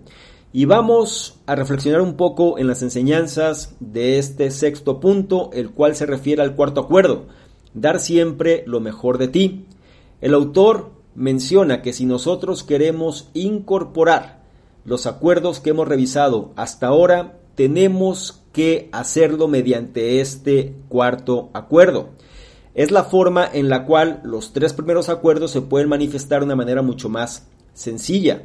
[0.52, 5.96] Y vamos a reflexionar un poco en las enseñanzas de este sexto punto, el cual
[5.96, 7.28] se refiere al cuarto acuerdo,
[7.72, 9.64] dar siempre lo mejor de ti.
[10.20, 14.42] El autor menciona que si nosotros queremos incorporar
[14.84, 22.10] los acuerdos que hemos revisado hasta ahora, tenemos que hacerlo mediante este cuarto acuerdo.
[22.74, 26.56] Es la forma en la cual los tres primeros acuerdos se pueden manifestar de una
[26.56, 28.42] manera mucho más sencilla.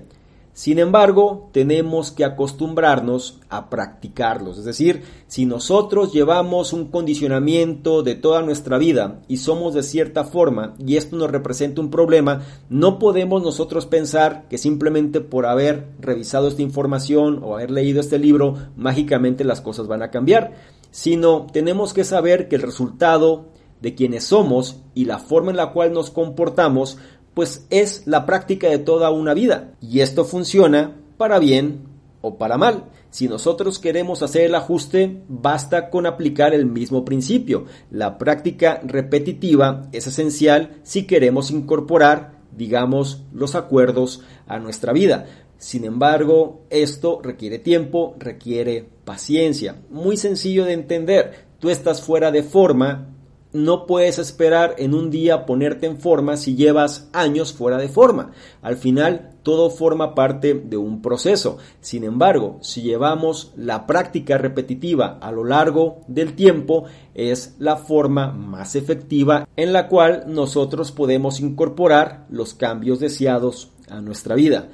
[0.54, 4.58] Sin embargo, tenemos que acostumbrarnos a practicarlos.
[4.58, 10.26] Es decir, si nosotros llevamos un condicionamiento de toda nuestra vida y somos de cierta
[10.26, 15.88] forma y esto nos representa un problema, no podemos nosotros pensar que simplemente por haber
[16.00, 20.54] revisado esta información o haber leído este libro, mágicamente las cosas van a cambiar,
[20.92, 23.46] sino tenemos que saber que el resultado
[23.82, 26.98] de quienes somos y la forma en la cual nos comportamos
[27.34, 29.74] pues es la práctica de toda una vida.
[29.82, 31.82] Y esto funciona para bien
[32.22, 32.86] o para mal.
[33.10, 37.66] Si nosotros queremos hacer el ajuste, basta con aplicar el mismo principio.
[37.90, 45.26] La práctica repetitiva es esencial si queremos incorporar, digamos, los acuerdos a nuestra vida.
[45.58, 49.76] Sin embargo, esto requiere tiempo, requiere paciencia.
[49.90, 51.48] Muy sencillo de entender.
[51.60, 53.10] Tú estás fuera de forma,
[53.54, 58.32] no puedes esperar en un día ponerte en forma si llevas años fuera de forma.
[58.62, 61.58] Al final, todo forma parte de un proceso.
[61.82, 68.32] Sin embargo, si llevamos la práctica repetitiva a lo largo del tiempo, es la forma
[68.32, 74.70] más efectiva en la cual nosotros podemos incorporar los cambios deseados a nuestra vida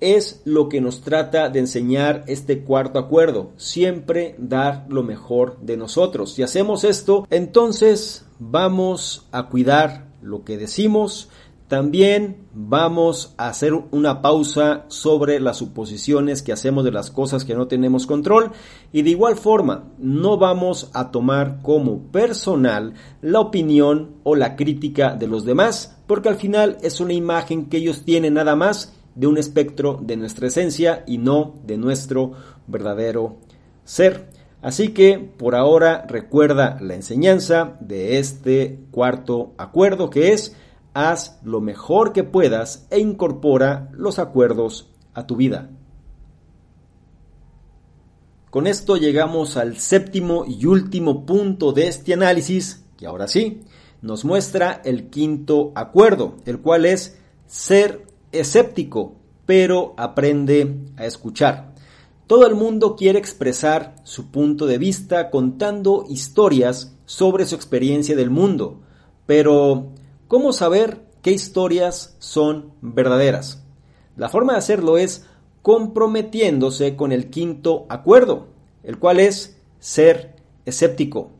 [0.00, 5.76] es lo que nos trata de enseñar este cuarto acuerdo, siempre dar lo mejor de
[5.76, 6.34] nosotros.
[6.34, 11.28] Si hacemos esto, entonces vamos a cuidar lo que decimos,
[11.70, 17.54] también vamos a hacer una pausa sobre las suposiciones que hacemos de las cosas que
[17.54, 18.50] no tenemos control
[18.92, 25.14] y de igual forma no vamos a tomar como personal la opinión o la crítica
[25.14, 29.26] de los demás porque al final es una imagen que ellos tienen nada más de
[29.26, 32.32] un espectro de nuestra esencia y no de nuestro
[32.66, 33.36] verdadero
[33.84, 34.30] ser.
[34.62, 40.56] Así que por ahora recuerda la enseñanza de este cuarto acuerdo que es
[40.94, 45.68] haz lo mejor que puedas e incorpora los acuerdos a tu vida.
[48.48, 53.60] Con esto llegamos al séptimo y último punto de este análisis, que ahora sí
[54.00, 59.14] nos muestra el quinto acuerdo, el cual es ser escéptico,
[59.46, 61.74] pero aprende a escuchar.
[62.26, 68.30] Todo el mundo quiere expresar su punto de vista contando historias sobre su experiencia del
[68.30, 68.80] mundo,
[69.26, 69.88] pero
[70.28, 73.64] ¿cómo saber qué historias son verdaderas?
[74.16, 75.26] La forma de hacerlo es
[75.62, 78.46] comprometiéndose con el quinto acuerdo,
[78.82, 81.32] el cual es ser escéptico.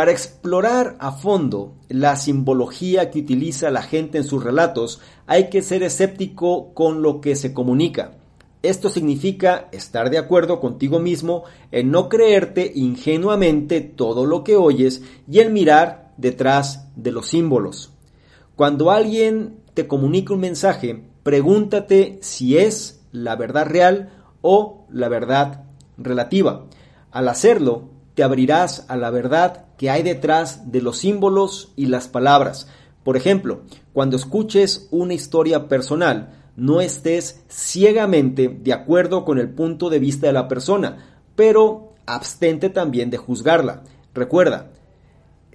[0.00, 5.60] Para explorar a fondo la simbología que utiliza la gente en sus relatos, hay que
[5.60, 8.12] ser escéptico con lo que se comunica.
[8.62, 15.02] Esto significa estar de acuerdo contigo mismo en no creerte ingenuamente todo lo que oyes
[15.30, 17.92] y en mirar detrás de los símbolos.
[18.56, 25.64] Cuando alguien te comunica un mensaje, pregúntate si es la verdad real o la verdad
[25.98, 26.64] relativa.
[27.10, 32.06] Al hacerlo, te abrirás a la verdad que hay detrás de los símbolos y las
[32.06, 32.68] palabras.
[33.02, 33.62] Por ejemplo,
[33.94, 40.26] cuando escuches una historia personal, no estés ciegamente de acuerdo con el punto de vista
[40.26, 43.84] de la persona, pero abstente también de juzgarla.
[44.12, 44.70] Recuerda,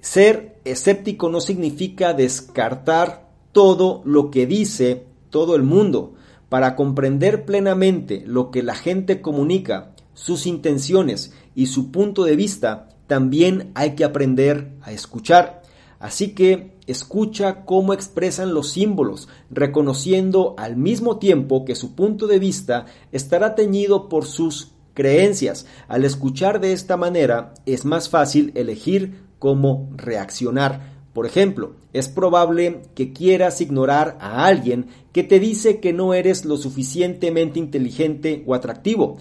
[0.00, 6.14] ser escéptico no significa descartar todo lo que dice todo el mundo.
[6.48, 12.88] Para comprender plenamente lo que la gente comunica, sus intenciones y su punto de vista,
[13.06, 15.62] también hay que aprender a escuchar.
[15.98, 22.38] Así que escucha cómo expresan los símbolos, reconociendo al mismo tiempo que su punto de
[22.38, 25.66] vista estará teñido por sus creencias.
[25.88, 30.96] Al escuchar de esta manera es más fácil elegir cómo reaccionar.
[31.12, 36.44] Por ejemplo, es probable que quieras ignorar a alguien que te dice que no eres
[36.44, 39.16] lo suficientemente inteligente o atractivo.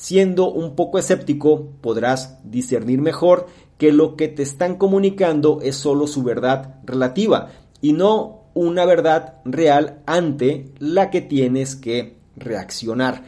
[0.00, 6.06] Siendo un poco escéptico, podrás discernir mejor que lo que te están comunicando es solo
[6.06, 7.50] su verdad relativa
[7.82, 13.24] y no una verdad real ante la que tienes que reaccionar.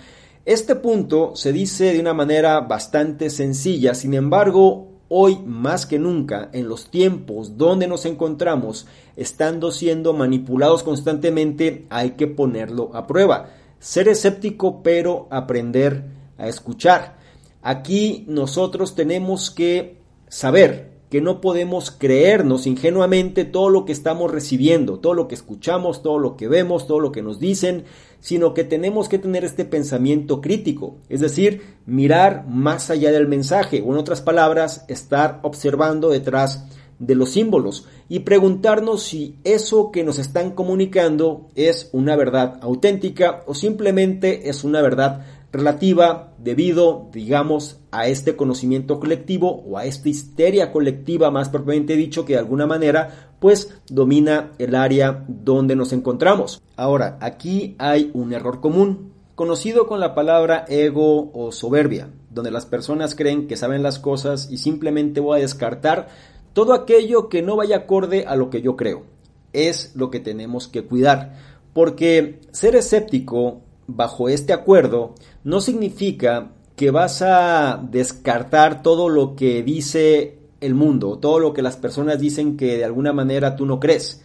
[0.47, 6.49] Este punto se dice de una manera bastante sencilla, sin embargo, hoy más que nunca,
[6.55, 13.51] en los tiempos donde nos encontramos, estando siendo manipulados constantemente, hay que ponerlo a prueba.
[13.79, 17.16] Ser escéptico, pero aprender a escuchar.
[17.62, 24.99] Aquí nosotros tenemos que saber que no podemos creernos ingenuamente todo lo que estamos recibiendo,
[24.99, 27.84] todo lo que escuchamos, todo lo que vemos, todo lo que nos dicen,
[28.18, 33.82] sino que tenemos que tener este pensamiento crítico, es decir, mirar más allá del mensaje,
[33.86, 36.64] o en otras palabras, estar observando detrás
[36.99, 43.43] de los símbolos y preguntarnos si eso que nos están comunicando es una verdad auténtica
[43.47, 50.09] o simplemente es una verdad relativa debido, digamos, a este conocimiento colectivo o a esta
[50.09, 55.93] histeria colectiva, más propiamente dicho, que de alguna manera, pues domina el área donde nos
[55.93, 56.63] encontramos.
[56.77, 62.65] Ahora, aquí hay un error común, conocido con la palabra ego o soberbia, donde las
[62.65, 66.09] personas creen que saben las cosas y simplemente voy a descartar
[66.55, 69.05] todo aquello que no vaya acorde a lo que yo creo.
[69.53, 71.37] Es lo que tenemos que cuidar,
[71.75, 75.14] porque ser escéptico bajo este acuerdo
[75.45, 81.62] no significa que vas a descartar todo lo que dice el mundo, todo lo que
[81.62, 84.22] las personas dicen que de alguna manera tú no crees,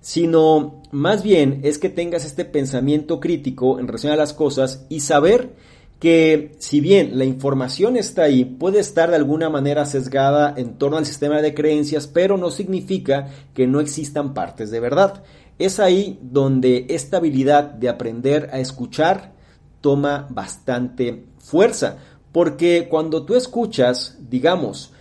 [0.00, 5.00] sino más bien es que tengas este pensamiento crítico en relación a las cosas y
[5.00, 5.52] saber
[6.00, 10.98] que si bien la información está ahí, puede estar de alguna manera sesgada en torno
[10.98, 15.22] al sistema de creencias, pero no significa que no existan partes de verdad.
[15.58, 19.32] Es ahí donde esta habilidad de aprender a escuchar
[19.80, 21.98] toma bastante fuerza,
[22.32, 24.92] porque cuando tú escuchas, digamos,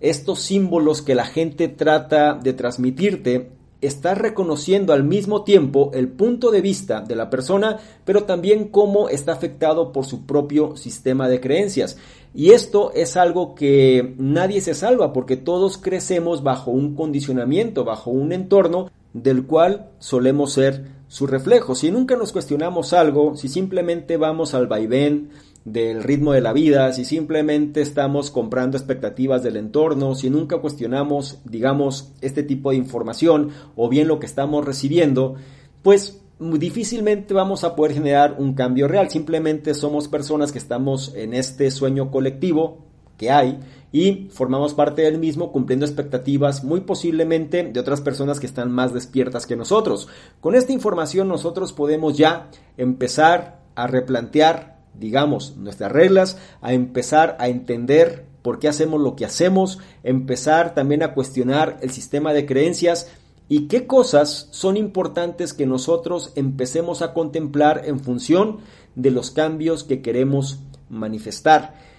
[0.00, 6.50] estos símbolos que la gente trata de transmitirte, estás reconociendo al mismo tiempo el punto
[6.50, 11.40] de vista de la persona, pero también cómo está afectado por su propio sistema de
[11.40, 11.96] creencias.
[12.34, 18.10] Y esto es algo que nadie se salva porque todos crecemos bajo un condicionamiento, bajo
[18.10, 21.74] un entorno del cual solemos ser su reflejo.
[21.74, 25.30] Si nunca nos cuestionamos algo, si simplemente vamos al vaivén
[25.64, 31.38] del ritmo de la vida, si simplemente estamos comprando expectativas del entorno, si nunca cuestionamos,
[31.44, 35.36] digamos, este tipo de información o bien lo que estamos recibiendo,
[35.82, 39.10] pues difícilmente vamos a poder generar un cambio real.
[39.10, 42.78] Simplemente somos personas que estamos en este sueño colectivo
[43.16, 43.60] que hay
[43.92, 48.94] y formamos parte del mismo cumpliendo expectativas muy posiblemente de otras personas que están más
[48.94, 50.08] despiertas que nosotros.
[50.40, 57.48] Con esta información nosotros podemos ya empezar a replantear, digamos, nuestras reglas, a empezar a
[57.48, 63.08] entender por qué hacemos lo que hacemos, empezar también a cuestionar el sistema de creencias
[63.48, 68.58] y qué cosas son importantes que nosotros empecemos a contemplar en función
[68.94, 71.91] de los cambios que queremos manifestar.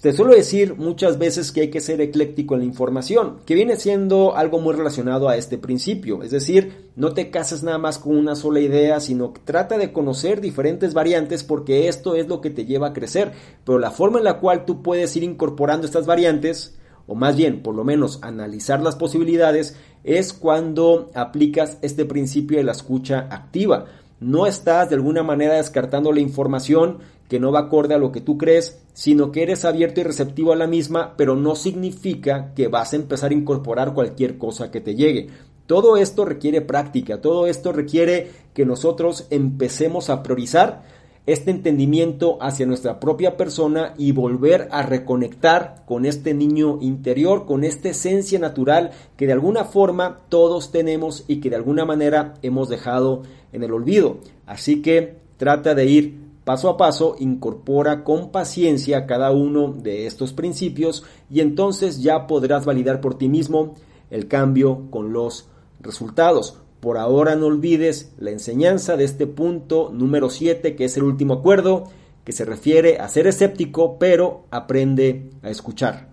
[0.00, 3.74] Te suelo decir muchas veces que hay que ser ecléctico en la información, que viene
[3.74, 8.16] siendo algo muy relacionado a este principio, es decir, no te cases nada más con
[8.16, 12.50] una sola idea, sino que trata de conocer diferentes variantes porque esto es lo que
[12.50, 13.32] te lleva a crecer,
[13.64, 16.78] pero la forma en la cual tú puedes ir incorporando estas variantes,
[17.08, 19.74] o más bien, por lo menos analizar las posibilidades,
[20.04, 23.86] es cuando aplicas este principio de la escucha activa.
[24.20, 28.20] No estás de alguna manera descartando la información que no va acorde a lo que
[28.20, 32.68] tú crees, sino que eres abierto y receptivo a la misma, pero no significa que
[32.68, 35.28] vas a empezar a incorporar cualquier cosa que te llegue.
[35.66, 40.82] Todo esto requiere práctica, todo esto requiere que nosotros empecemos a priorizar
[41.26, 47.64] este entendimiento hacia nuestra propia persona y volver a reconectar con este niño interior, con
[47.64, 52.70] esta esencia natural que de alguna forma todos tenemos y que de alguna manera hemos
[52.70, 54.20] dejado en el olvido.
[54.46, 60.32] Así que trata de ir Paso a paso, incorpora con paciencia cada uno de estos
[60.32, 63.74] principios y entonces ya podrás validar por ti mismo
[64.10, 66.56] el cambio con los resultados.
[66.80, 71.34] Por ahora no olvides la enseñanza de este punto número 7, que es el último
[71.34, 71.84] acuerdo,
[72.24, 76.08] que se refiere a ser escéptico, pero aprende a escuchar.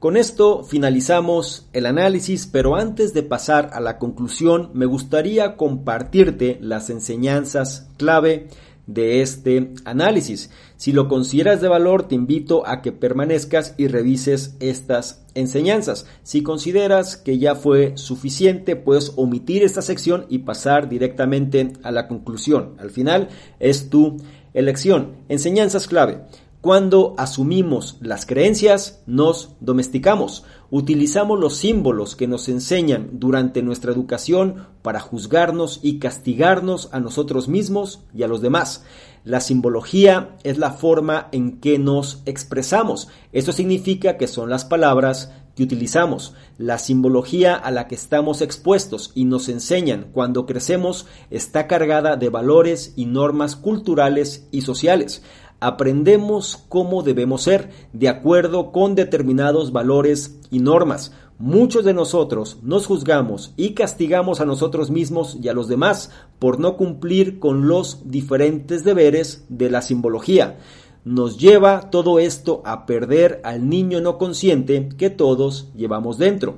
[0.00, 6.58] Con esto finalizamos el análisis, pero antes de pasar a la conclusión, me gustaría compartirte
[6.60, 8.48] las enseñanzas clave
[8.86, 10.50] de este análisis.
[10.76, 16.06] Si lo consideras de valor, te invito a que permanezcas y revises estas enseñanzas.
[16.22, 22.08] Si consideras que ya fue suficiente, puedes omitir esta sección y pasar directamente a la
[22.08, 22.74] conclusión.
[22.78, 23.28] Al final
[23.58, 24.18] es tu
[24.54, 25.16] elección.
[25.28, 26.20] Enseñanzas clave.
[26.66, 30.42] Cuando asumimos las creencias, nos domesticamos.
[30.68, 37.46] Utilizamos los símbolos que nos enseñan durante nuestra educación para juzgarnos y castigarnos a nosotros
[37.46, 38.84] mismos y a los demás.
[39.22, 43.06] La simbología es la forma en que nos expresamos.
[43.30, 46.34] Esto significa que son las palabras que utilizamos.
[46.58, 52.28] La simbología a la que estamos expuestos y nos enseñan cuando crecemos está cargada de
[52.28, 55.22] valores y normas culturales y sociales.
[55.60, 61.12] Aprendemos cómo debemos ser, de acuerdo con determinados valores y normas.
[61.38, 66.60] Muchos de nosotros nos juzgamos y castigamos a nosotros mismos y a los demás por
[66.60, 70.58] no cumplir con los diferentes deberes de la simbología.
[71.04, 76.56] Nos lleva todo esto a perder al niño no consciente que todos llevamos dentro.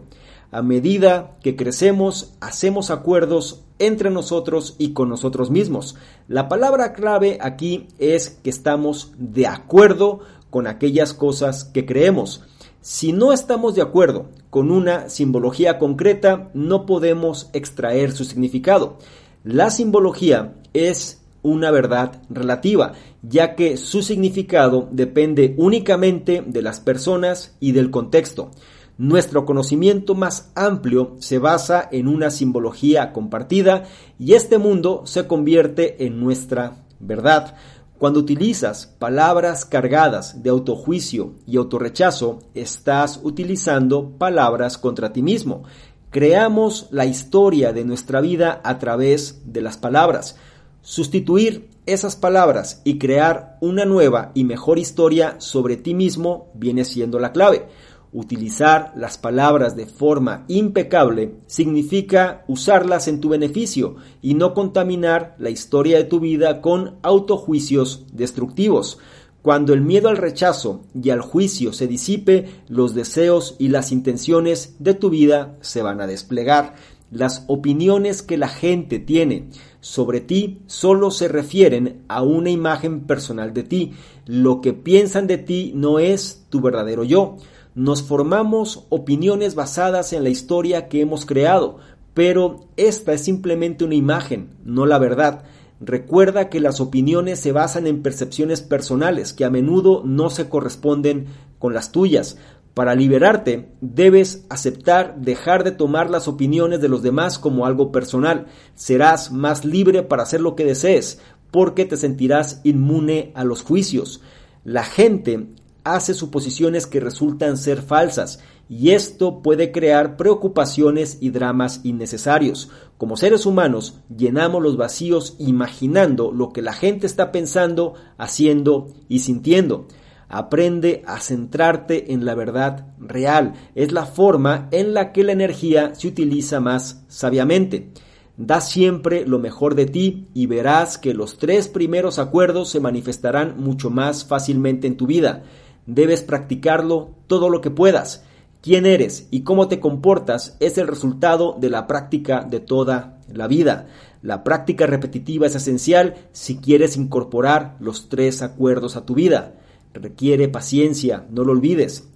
[0.51, 5.97] A medida que crecemos, hacemos acuerdos entre nosotros y con nosotros mismos.
[6.27, 10.21] La palabra clave aquí es que estamos de acuerdo
[10.51, 12.43] con aquellas cosas que creemos.
[12.81, 18.99] Si no estamos de acuerdo con una simbología concreta, no podemos extraer su significado.
[19.45, 27.57] La simbología es una verdad relativa, ya que su significado depende únicamente de las personas
[27.61, 28.51] y del contexto.
[28.99, 33.85] Nuestro conocimiento más amplio se basa en una simbología compartida
[34.19, 37.55] y este mundo se convierte en nuestra verdad.
[37.97, 45.63] Cuando utilizas palabras cargadas de autojuicio y autorrechazo, estás utilizando palabras contra ti mismo.
[46.11, 50.35] Creamos la historia de nuestra vida a través de las palabras.
[50.83, 57.21] Sustituir esas palabras y crear una nueva y mejor historia sobre ti mismo viene siendo
[57.21, 57.69] la clave.
[58.13, 65.51] Utilizar las palabras de forma impecable significa usarlas en tu beneficio y no contaminar la
[65.51, 68.99] historia de tu vida con autojuicios destructivos.
[69.43, 74.77] Cuando el miedo al rechazo y al juicio se disipe, los deseos y las intenciones
[74.79, 76.77] de tu vida se van a desplegar.
[77.11, 79.49] Las opiniones que la gente tiene
[79.81, 83.93] sobre ti solo se refieren a una imagen personal de ti.
[84.25, 87.37] Lo que piensan de ti no es tu verdadero yo
[87.79, 91.77] nos formamos opiniones basadas en la historia que hemos creado,
[92.13, 95.45] pero esta es simplemente una imagen, no la verdad.
[95.81, 101.27] Recuerda que las opiniones se basan en percepciones personales que a menudo no se corresponden
[101.61, 102.37] con las tuyas.
[102.75, 108.47] Para liberarte, debes aceptar dejar de tomar las opiniones de los demás como algo personal.
[108.75, 111.21] Serás más libre para hacer lo que desees,
[111.53, 114.21] porque te sentirás inmune a los juicios.
[114.65, 115.47] La gente
[115.95, 122.71] hace suposiciones que resultan ser falsas y esto puede crear preocupaciones y dramas innecesarios.
[122.99, 129.21] Como seres humanos llenamos los vacíos imaginando lo que la gente está pensando, haciendo y
[129.21, 129.87] sintiendo.
[130.29, 133.55] Aprende a centrarte en la verdad real.
[133.75, 137.93] Es la forma en la que la energía se utiliza más sabiamente.
[138.37, 143.59] Da siempre lo mejor de ti y verás que los tres primeros acuerdos se manifestarán
[143.59, 145.43] mucho más fácilmente en tu vida.
[145.89, 148.23] Debes practicarlo todo lo que puedas.
[148.61, 153.47] Quién eres y cómo te comportas es el resultado de la práctica de toda la
[153.47, 153.87] vida.
[154.21, 159.55] La práctica repetitiva es esencial si quieres incorporar los tres acuerdos a tu vida.
[159.95, 162.07] Requiere paciencia, no lo olvides.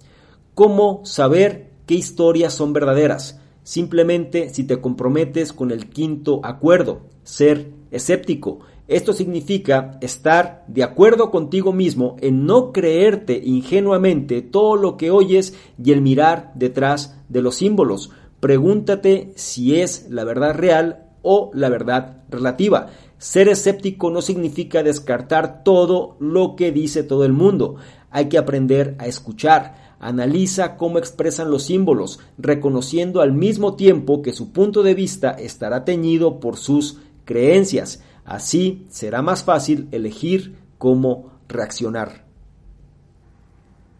[0.53, 3.39] ¿Cómo saber qué historias son verdaderas?
[3.63, 8.59] Simplemente si te comprometes con el quinto acuerdo, ser escéptico.
[8.87, 15.53] Esto significa estar de acuerdo contigo mismo en no creerte ingenuamente todo lo que oyes
[15.81, 18.11] y el mirar detrás de los símbolos.
[18.41, 22.87] Pregúntate si es la verdad real o la verdad relativa.
[23.17, 27.77] Ser escéptico no significa descartar todo lo que dice todo el mundo.
[28.11, 29.95] Hay que aprender a escuchar.
[29.99, 35.85] Analiza cómo expresan los símbolos, reconociendo al mismo tiempo que su punto de vista estará
[35.85, 38.03] teñido por sus creencias.
[38.25, 42.23] Así será más fácil elegir cómo reaccionar.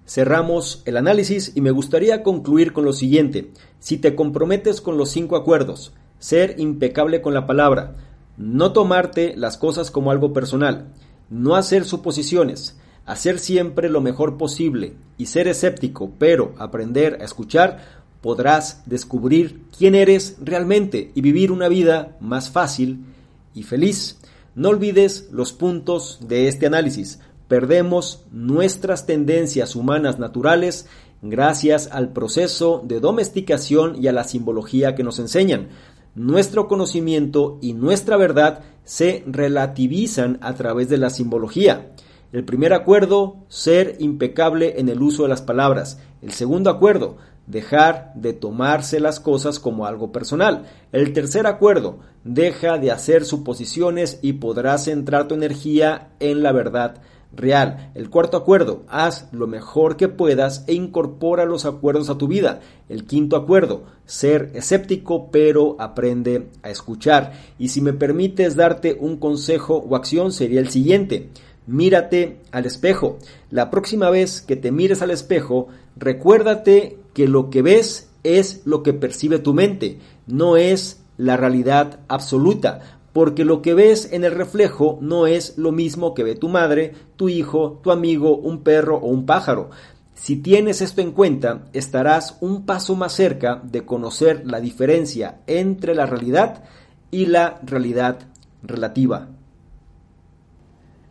[0.05, 3.51] Cerramos el análisis y me gustaría concluir con lo siguiente.
[3.79, 7.95] Si te comprometes con los cinco acuerdos, ser impecable con la palabra,
[8.37, 10.87] no tomarte las cosas como algo personal,
[11.29, 18.03] no hacer suposiciones, hacer siempre lo mejor posible y ser escéptico, pero aprender a escuchar,
[18.21, 23.05] podrás descubrir quién eres realmente y vivir una vida más fácil
[23.53, 24.19] y feliz.
[24.55, 27.19] No olvides los puntos de este análisis.
[27.47, 30.87] Perdemos nuestras tendencias humanas naturales
[31.21, 35.69] gracias al proceso de domesticación y a la simbología que nos enseñan.
[36.15, 41.93] Nuestro conocimiento y nuestra verdad se relativizan a través de la simbología.
[42.33, 45.99] El primer acuerdo, ser impecable en el uso de las palabras.
[46.21, 47.17] El segundo acuerdo,
[47.47, 50.65] dejar de tomarse las cosas como algo personal.
[50.91, 57.01] El tercer acuerdo, deja de hacer suposiciones y podrás centrar tu energía en la verdad
[57.35, 57.91] real.
[57.95, 62.61] El cuarto acuerdo, haz lo mejor que puedas e incorpora los acuerdos a tu vida.
[62.89, 67.33] El quinto acuerdo, ser escéptico pero aprende a escuchar.
[67.57, 71.29] Y si me permites darte un consejo o acción sería el siguiente.
[71.65, 73.17] Mírate al espejo.
[73.49, 78.83] La próxima vez que te mires al espejo, recuérdate que lo que ves es lo
[78.83, 84.31] que percibe tu mente, no es la realidad absoluta, porque lo que ves en el
[84.31, 88.97] reflejo no es lo mismo que ve tu madre, tu hijo, tu amigo, un perro
[88.97, 89.69] o un pájaro.
[90.15, 95.95] Si tienes esto en cuenta, estarás un paso más cerca de conocer la diferencia entre
[95.95, 96.63] la realidad
[97.11, 98.19] y la realidad
[98.63, 99.27] relativa.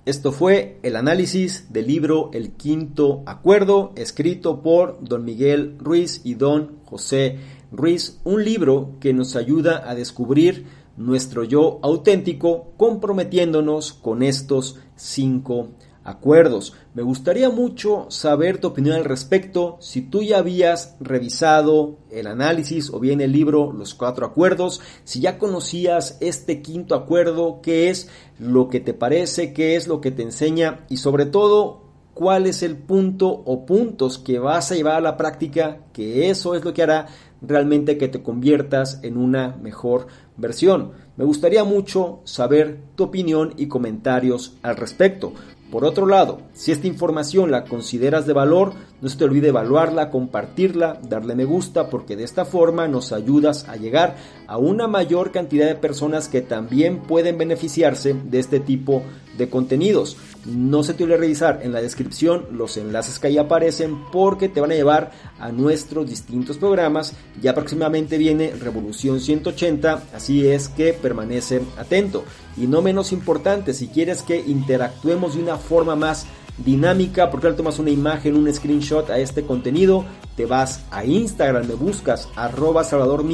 [0.04, 6.34] Esto fue el análisis del libro El Quinto Acuerdo, escrito por don Miguel Ruiz y
[6.34, 7.38] don José
[7.70, 15.68] Ruiz, un libro que nos ayuda a descubrir nuestro yo auténtico comprometiéndonos con estos cinco
[16.04, 16.74] acuerdos.
[16.94, 22.90] Me gustaría mucho saber tu opinión al respecto, si tú ya habías revisado el análisis
[22.90, 28.08] o bien el libro Los Cuatro Acuerdos, si ya conocías este quinto acuerdo, qué es
[28.38, 31.82] lo que te parece, qué es lo que te enseña y sobre todo
[32.14, 36.54] cuál es el punto o puntos que vas a llevar a la práctica, que eso
[36.54, 37.06] es lo que hará
[37.40, 40.92] realmente que te conviertas en una mejor versión.
[41.16, 45.32] Me gustaría mucho saber tu opinión y comentarios al respecto.
[45.72, 50.10] Por otro lado, si esta información la consideras de valor, no se te olvide evaluarla,
[50.10, 54.16] compartirla, darle me gusta, porque de esta forma nos ayudas a llegar
[54.46, 59.02] a una mayor cantidad de personas que también pueden beneficiarse de este tipo de
[59.48, 60.16] contenidos.
[60.44, 64.60] No se te olvide revisar en la descripción los enlaces que ahí aparecen porque te
[64.60, 67.14] van a llevar a nuestros distintos programas.
[67.40, 72.24] Ya próximamente viene Revolución 180, así es que permanece atento.
[72.56, 76.26] Y no menos importante, si quieres que interactuemos de una forma más
[76.58, 80.04] dinámica, porque le tomas una imagen, un screenshot a este contenido,
[80.36, 83.24] te vas a Instagram, me buscas arroba Salvador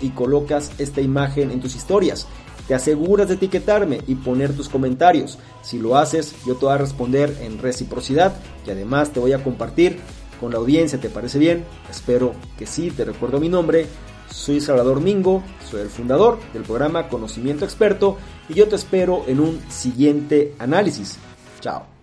[0.00, 2.26] y colocas esta imagen en tus historias.
[2.68, 5.38] Te aseguras de etiquetarme y poner tus comentarios.
[5.62, 8.34] Si lo haces, yo te voy a responder en reciprocidad
[8.66, 9.98] y además te voy a compartir
[10.38, 11.00] con la audiencia.
[11.00, 11.64] ¿Te parece bien?
[11.90, 12.90] Espero que sí.
[12.90, 13.86] Te recuerdo mi nombre.
[14.30, 18.18] Soy Salvador Mingo, soy el fundador del programa Conocimiento Experto
[18.50, 21.16] y yo te espero en un siguiente análisis.
[21.60, 21.97] Chao.